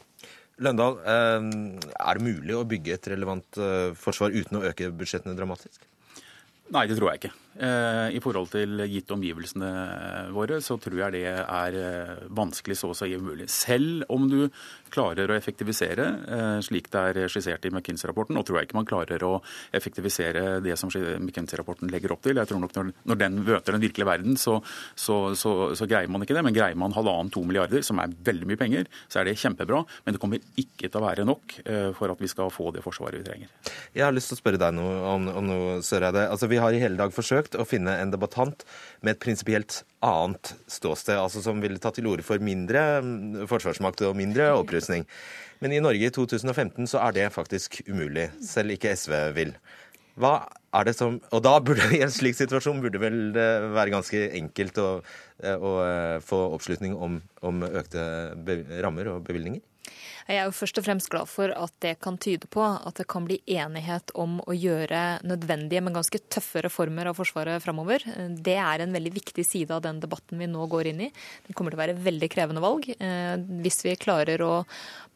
[0.62, 1.48] Løndal, eh,
[1.98, 5.82] er det mulig å bygge et relevant eh, forsvar uten å øke budsjettene dramatisk?
[6.74, 7.34] Nei, det tror jeg ikke.
[7.54, 9.68] Eh, I forhold til gitt omgivelsene
[10.34, 13.46] våre, så tror jeg det er eh, vanskelig så å si umulig.
[13.52, 14.48] Selv om du
[14.94, 18.88] klarer å effektivisere, eh, slik det er skissert i McKinsey-rapporten, og tror jeg ikke man
[18.88, 19.36] klarer å
[19.74, 22.40] effektivisere det som McKinsey-rapporten legger opp til.
[22.42, 24.58] Jeg tror nok når, når den møter den virkelige verden, så,
[24.98, 26.44] så, så, så, greier man ikke det.
[26.46, 29.84] Men greier man halvannen-to milliarder, som er veldig mye penger, så er det kjempebra.
[30.06, 31.58] Men det kommer ikke til å være nok
[31.94, 33.50] for at vi skal få det forsvaret vi trenger.
[33.94, 36.26] Jeg har lyst til å spørre deg noe om, om noe, Søreide.
[36.30, 38.64] Altså, vi har i hele dag forsøkt forsøkt å finne en debattant
[39.02, 44.02] med et prinsipielt annet ståsted, altså som ville tatt til orde for mindre mm, forsvarsmakt
[44.02, 45.06] og mindre opprustning.
[45.60, 49.54] Men i Norge i 2015 så er det faktisk umulig, selv ikke SV vil.
[50.16, 53.94] Hva er det som Og da burde i en slik situasjon burde vel det være
[53.94, 54.88] ganske enkelt å,
[55.42, 58.34] å eh, få oppslutning om, om økte
[58.82, 59.62] rammer og bevilgninger?
[60.24, 63.04] Jeg er jo først og fremst glad for at det kan tyde på at det
[63.12, 68.06] kan bli enighet om å gjøre nødvendige, men ganske tøffe reformer av Forsvaret framover.
[68.32, 71.10] Det er en veldig viktig side av den debatten vi nå går inn i.
[71.44, 72.88] Det kommer til å være veldig krevende valg.
[72.96, 74.54] Eh, hvis vi klarer å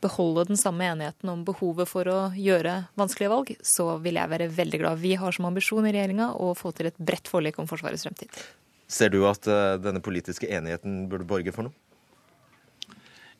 [0.04, 4.52] beholde den samme enigheten om behovet for å gjøre vanskelige valg, så vil jeg være
[4.60, 5.00] veldig glad.
[5.00, 8.44] Vi har som ambisjon i regjeringa å få til et bredt forlik om Forsvarets fremtid.
[8.88, 11.87] Ser du at eh, denne politiske enigheten burde borge for noe?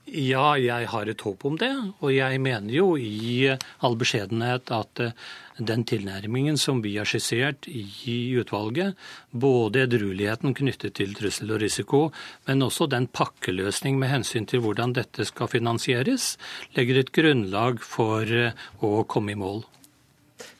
[0.09, 1.71] Ja, jeg har et håp om det.
[2.01, 3.51] Og jeg mener jo i
[3.85, 5.13] all beskjedenhet at eh,
[5.59, 8.97] den tilnærmingen som vi har skissert i utvalget,
[9.31, 12.03] både edrueligheten knyttet til trussel og risiko,
[12.49, 16.37] men også den pakkeløsning med hensyn til hvordan dette skal finansieres,
[16.79, 19.67] legger et grunnlag for eh, å komme i mål.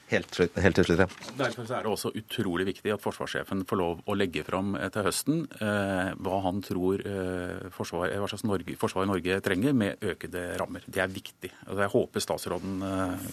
[0.09, 1.07] Helt, helt, til slutt, ja.
[1.37, 5.05] Derfor er det også utrolig viktig at forsvarssjefen får lov å legge fram eh, til
[5.05, 10.47] høsten eh, hva han tror eh, forsvar, hva slags Norge, Forsvaret Norge trenger med økede
[10.61, 10.87] rammer.
[10.89, 11.53] Det er viktig.
[11.67, 13.31] Altså, jeg håper statsråden eh,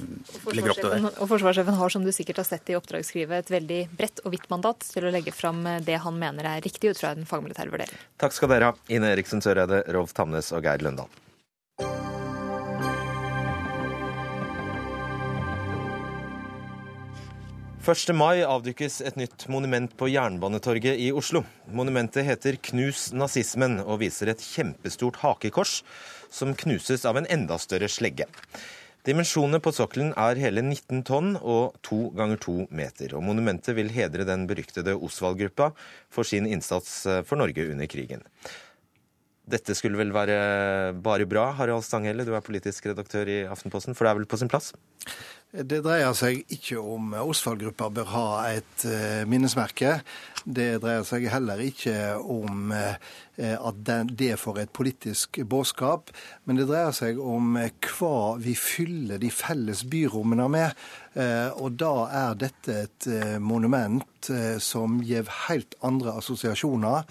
[0.51, 1.01] legger opp til det.
[1.13, 4.49] Og Forsvarssjefen har, som du sikkert har sett i oppdragsskrivet, et veldig bredt og vidt
[4.51, 7.71] mandat til å legge fram eh, det han mener er riktig ut fra en fagmilitær
[7.71, 8.07] vurdering.
[8.19, 11.07] Takk skal dere ha, Ine Eriksen Søreide, Rolf Tamnes og Geir Løndal.
[17.85, 18.15] 1.
[18.17, 21.43] mai avdykkes et nytt monument på Jernbanetorget i Oslo.
[21.69, 25.83] Monumentet heter Knus nazismen og viser et kjempestort hakekors
[26.33, 28.25] som knuses av en enda større slegge.
[29.05, 33.13] Dimensjonene på sokkelen er hele 19 tonn og 2 ganger 2 meter.
[33.13, 35.69] Og monumentet vil hedre den beryktede Osvald-gruppa
[36.09, 38.25] for sin innsats for Norge under krigen.
[39.45, 44.07] Dette skulle vel være bare bra, Harald Stanghelle, du er politisk redaktør i Aftenposten, for
[44.07, 44.71] det er vel på sin plass?
[45.55, 50.01] Det dreier seg ikke om Osvald-gruppa bør ha et uh, minnesmerke.
[50.43, 52.97] Det dreier seg heller ikke om uh,
[53.39, 53.79] at
[54.11, 56.11] det får et politisk budskap.
[56.43, 60.85] Men det dreier seg om uh, hva vi fyller de felles byrommene med.
[61.15, 63.05] Og da er dette et
[63.39, 64.27] monument
[64.59, 67.05] som gir helt andre assosiasjoner,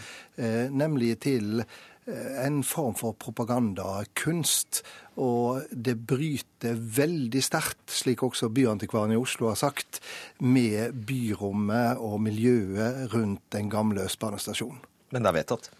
[0.76, 1.62] nemlig til
[2.06, 4.82] en form for propagandakunst.
[5.20, 10.02] Og det bryter veldig sterkt, slik også byantikvaren i Oslo har sagt,
[10.40, 14.82] med byrommet og miljøet rundt den gamle Østbanestasjonen.
[15.14, 15.70] Men det er vedtatt?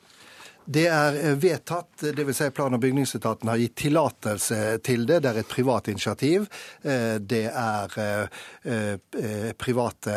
[0.64, 2.38] Det er eh, vedtatt, dvs.
[2.38, 5.18] Si plan- og bygningsetaten har gitt tillatelse til det.
[5.20, 6.46] Det er et privat initiativ.
[6.80, 10.16] Eh, det er eh, private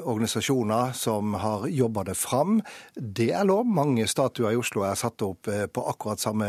[0.00, 2.62] organisasjoner som har jobba det fram.
[2.94, 3.66] Det er lov.
[3.68, 6.48] Mange statuer i Oslo er satt opp på akkurat samme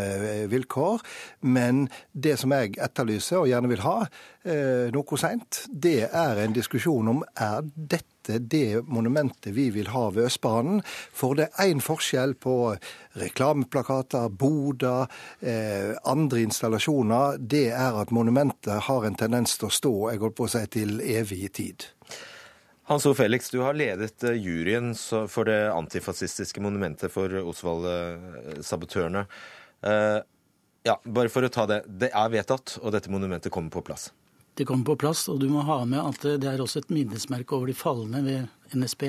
[0.51, 1.03] vilkår.
[1.43, 3.97] Men det som jeg etterlyser, og gjerne vil ha
[4.95, 10.05] noe seint, det er en diskusjon om er dette dette det monumentet vi vil ha
[10.13, 10.81] ved Østbanen.
[10.87, 12.55] For det er én forskjell på
[13.19, 15.09] reklameplakater, boder,
[15.41, 17.37] eh, andre installasjoner.
[17.39, 20.99] Det er at monumentet har en tendens til å stå jeg på å si, til
[21.01, 21.89] evig tid.
[22.89, 23.13] Hans O.
[23.13, 24.95] Felix, du har ledet eh, juryen
[25.29, 29.27] for det antifascistiske monumentet for Osvald-sabotørene.
[29.85, 30.19] Eh,
[30.87, 31.83] ja, bare for å ta det.
[32.01, 34.09] Det er vedtatt, og dette monumentet kommer på plass.
[34.59, 37.55] Det kommer på plass, og du må ha med at det er også et minnesmerke
[37.55, 39.05] over de falne ved NSB.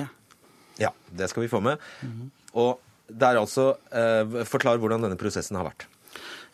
[0.79, 1.81] Ja, det skal vi få med.
[2.07, 2.29] Mm.
[2.63, 2.79] Og
[3.11, 5.89] det er altså eh, Forklar hvordan denne prosessen har vært.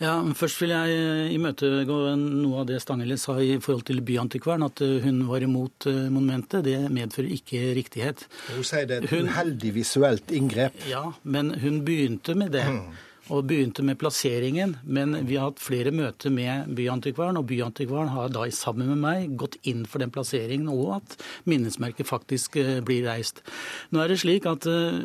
[0.00, 4.66] Ja, Først vil jeg eh, imøtegå noe av det Stanghelle sa i forhold til Byantikvaren,
[4.66, 6.66] at eh, hun var imot eh, monumentet.
[6.66, 8.26] Det medfører ikke riktighet.
[8.50, 10.76] Hun sier det er et uheldig visuelt inngrep.
[10.90, 12.68] Ja, men hun begynte med det.
[12.72, 14.76] Mm og begynte med plasseringen.
[14.84, 19.34] Men vi har hatt flere møter med Byantikvaren, og Byantikvaren har da sammen med meg
[19.40, 21.16] gått inn for den plasseringen, og at
[21.48, 23.42] minnesmerket faktisk eh, blir reist.
[23.90, 25.00] Nå er det slik at eh,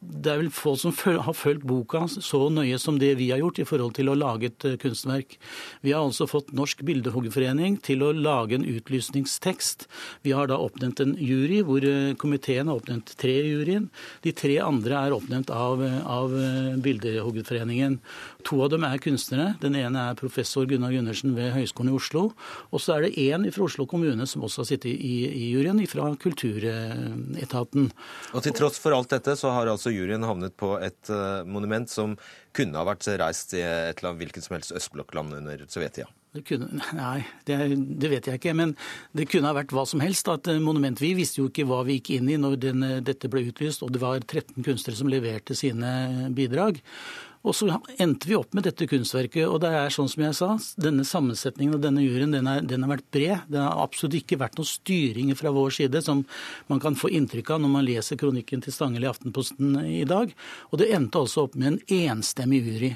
[0.00, 3.60] det er vel få som har fulgt boka så nøye som det vi har gjort
[3.60, 5.36] i forhold til å lage et eh, kunstverk.
[5.82, 9.88] Vi har altså fått Norsk Bildehoggerforening til å lage en utlysningstekst.
[10.22, 11.82] Vi har da oppnevnt en jury, hvor
[12.20, 13.90] komiteen har oppnevnt tre i juryen.
[14.22, 16.32] De tre andre er oppnevnt av, av
[16.84, 17.98] Bildehoggerforeningen foreningen.
[18.44, 19.54] To av dem er kunstnere.
[19.60, 22.32] Den ene er professor Gunnar Gundersen ved Høgskolen i Oslo.
[22.70, 25.80] Og så er det én fra Oslo kommune som også har sittet i, i juryen,
[25.88, 27.90] fra Kulturetaten.
[28.34, 31.88] Og til tross for alt dette, så har altså juryen havnet på et uh, monument
[31.90, 32.16] som
[32.54, 36.06] kunne ha vært reist i et eller annet hvilket som helst østblokkland under Sovjetia.
[36.34, 37.58] Det kunne, nei, det,
[38.00, 38.54] det, vet jeg ikke.
[38.58, 38.74] Men
[39.14, 40.28] det kunne ha vært hva som helst.
[40.30, 43.30] at eh, monument, Vi visste jo ikke hva vi gikk inn i når den, dette
[43.30, 46.82] ble utlyst, og det var 13 kunstnere som leverte sine bidrag.
[47.44, 47.68] Og så
[48.00, 49.44] endte vi opp med dette kunstverket.
[49.44, 52.86] Og det er sånn som jeg sa, denne sammensetningen og denne juryen den, er, den
[52.86, 53.44] har vært bred.
[53.52, 56.24] Det har absolutt ikke vært noen styringer fra vår side, som
[56.72, 60.32] man kan få inntrykk av når man leser kronikken til Stangel i Aftenposten i dag.
[60.72, 62.94] Og det endte altså opp med en enstemmig jury.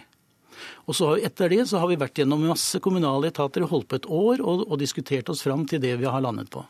[0.88, 4.00] Og så Etter det så har vi vært gjennom masse kommunale etater og holdt på
[4.00, 6.64] et år og, og diskutert oss fram til det vi har landet på.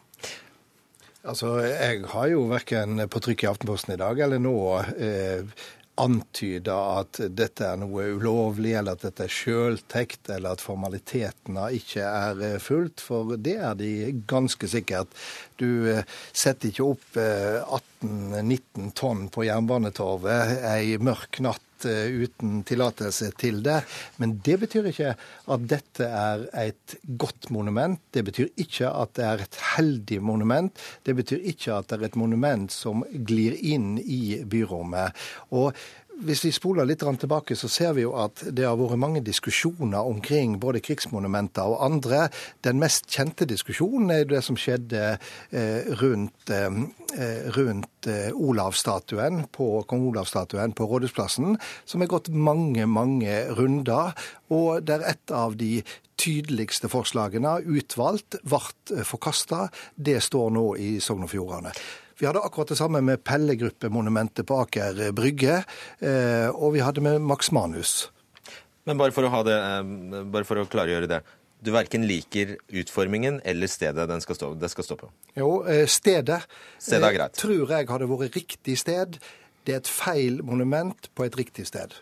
[1.28, 4.56] Altså, Jeg har jo verken på trykk i Aftenposten i dag eller nå
[4.96, 5.66] eh,
[5.98, 12.04] antyde at dette er noe ulovlig, eller at dette er sjøltekt, eller at formalitetene ikke
[12.06, 13.92] er eh, fulgt, for det er de
[14.30, 15.14] ganske sikkert.
[15.60, 23.30] Du eh, setter ikke opp 18-19 eh, tonn på Jernbanetorvet ei mørk natt uten tillatelse
[23.38, 23.82] til det.
[24.18, 28.00] Men det betyr ikke at dette er et godt monument.
[28.14, 30.82] Det betyr ikke at det er et heldig monument.
[31.04, 35.16] Det betyr ikke at det er et monument som glir inn i byrommet.
[35.54, 35.76] Og
[36.26, 40.06] hvis vi spoler litt tilbake, så ser vi jo at det har vært mange diskusjoner
[40.06, 42.28] omkring både krigsmonumenter og andre.
[42.64, 49.70] Den mest kjente diskusjonen er det som skjedde eh, rundt, eh, rundt eh, Olavsstatuen på,
[49.88, 51.56] kong Olavsstatuen på Rådhusplassen,
[51.86, 54.18] som har gått mange, mange runder.
[54.50, 55.82] Og der et av de
[56.18, 59.68] tydeligste forslagene, utvalgt, ble forkasta.
[59.94, 61.74] Det står nå i Sogn og Fjordane.
[62.18, 65.60] Vi hadde akkurat det samme med Pellegruppemonumentet på Aker Brygge,
[66.02, 68.08] eh, og vi hadde med Max Manus.
[68.88, 71.20] Men bare for å, det, eh, bare for å klargjøre det.
[71.62, 75.10] Du verken liker utformingen eller stedet den skal stå, det skal stå på?
[75.38, 76.42] Jo, eh, stedet,
[76.78, 77.38] stedet er greit.
[77.38, 79.18] tror jeg hadde vært riktig sted.
[79.64, 81.94] Det er et feil monument på et riktig sted.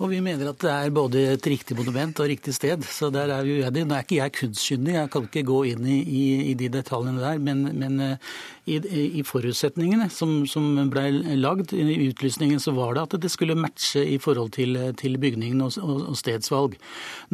[0.00, 2.84] Og vi mener at det er både et riktig monument og riktig sted.
[2.88, 3.84] Så der er vi uenige.
[3.84, 7.20] Nå er ikke jeg kunstkyndig, jeg kan ikke gå inn i, i, i de detaljene
[7.20, 7.42] der.
[7.44, 8.00] Men, men
[8.64, 8.78] i,
[9.20, 11.04] i forutsetningene som, som ble
[11.40, 15.60] lagd i utlysningen, så var det at det skulle matche i forhold til, til bygningen
[15.66, 16.76] og, og, stedsvalg.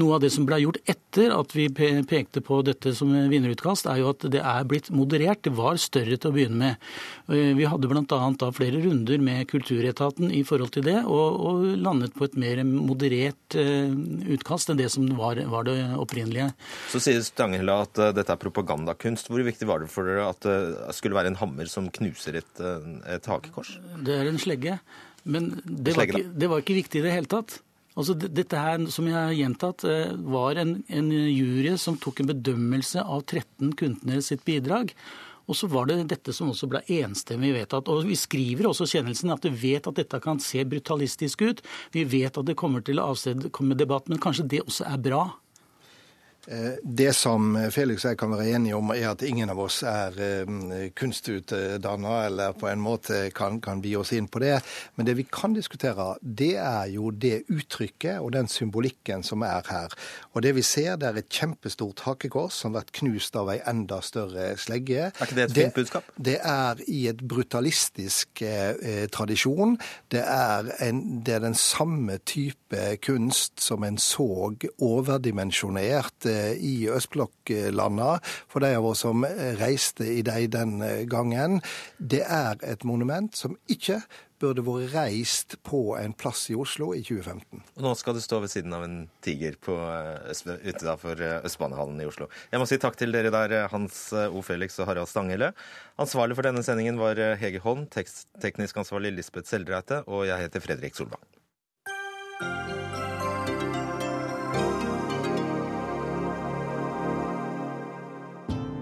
[0.01, 4.03] Noe av det som ble gjort etter at vi pekte på dette som vinnerutkast, er
[4.03, 5.45] jo at det er blitt moderert.
[5.47, 6.91] Det var større til å begynne med.
[7.31, 8.51] Vi hadde bl.a.
[8.57, 13.59] flere runder med Kulturetaten i forhold til det, og, og landet på et mer moderert
[13.59, 13.93] uh,
[14.37, 16.49] utkast enn det som var, var det opprinnelige.
[16.93, 19.29] Så sier Stanghella at uh, dette er propagandakunst.
[19.29, 22.41] Hvor viktig var det for dere at det uh, skulle være en hammer som knuser
[22.41, 23.77] et, eh, et hakekors?
[24.07, 24.79] Det er en slegge.
[25.27, 27.59] Men det, var, ikke, det var ikke viktig i det hele tatt.
[27.97, 32.31] Altså, dette her, som jeg har gjentatt, eh, var en, en jury som tok en
[32.35, 34.93] bedømmelse av 13 kundene sitt bidrag.
[35.47, 37.89] Og så var det dette som også ble enstemmig vedtatt.
[37.89, 41.63] Og Vi skriver også kjennelsen at vi vet at dette kan se brutalistisk ut.
[41.95, 45.25] Vi vet at det kommer til å avstedkomme debatt, men kanskje det også er bra.
[46.47, 49.81] Eh, det som Felix og jeg kan være enige om, er at ingen av oss
[49.87, 50.51] er eh,
[50.95, 54.61] kunstutdanna eller på en måte kan, kan bi oss inn på det.
[54.95, 59.67] Men det vi kan diskutere, det er jo det uttrykket og den symbolikken som er
[59.73, 59.97] her.
[60.35, 63.99] Og det vi ser, det er et kjempestort hakekors som blir knust av ei enda
[64.05, 65.11] større slegge.
[65.11, 66.15] Er ikke det et fint budskap?
[66.15, 69.75] Det, det er i et brutalistisk eh, tradisjon.
[70.15, 74.27] Det er, en, det er den samme type kunst som en så
[74.83, 76.27] overdimensjonert
[76.61, 78.20] i østblokklandene,
[78.51, 79.24] for de av oss som
[79.61, 80.78] reiste i de den
[81.11, 81.61] gangen.
[81.99, 84.03] Det er et monument som ikke
[84.41, 87.62] burde vært reist på en plass i Oslo i 2015.
[87.78, 89.76] Og nå skal du stå ved siden av en tiger på,
[90.45, 92.28] utenfor Østbanehallen i Oslo.
[92.53, 94.45] Jeg må si takk til dere der, Hans O.
[94.45, 95.55] Felix og Harald Stanghelle.
[96.03, 101.01] Ansvarlig for denne sendingen var Hege Holm, teknisk ansvarlig Lisbeth Seldreite, og jeg heter Fredrik
[101.01, 101.24] Solvang.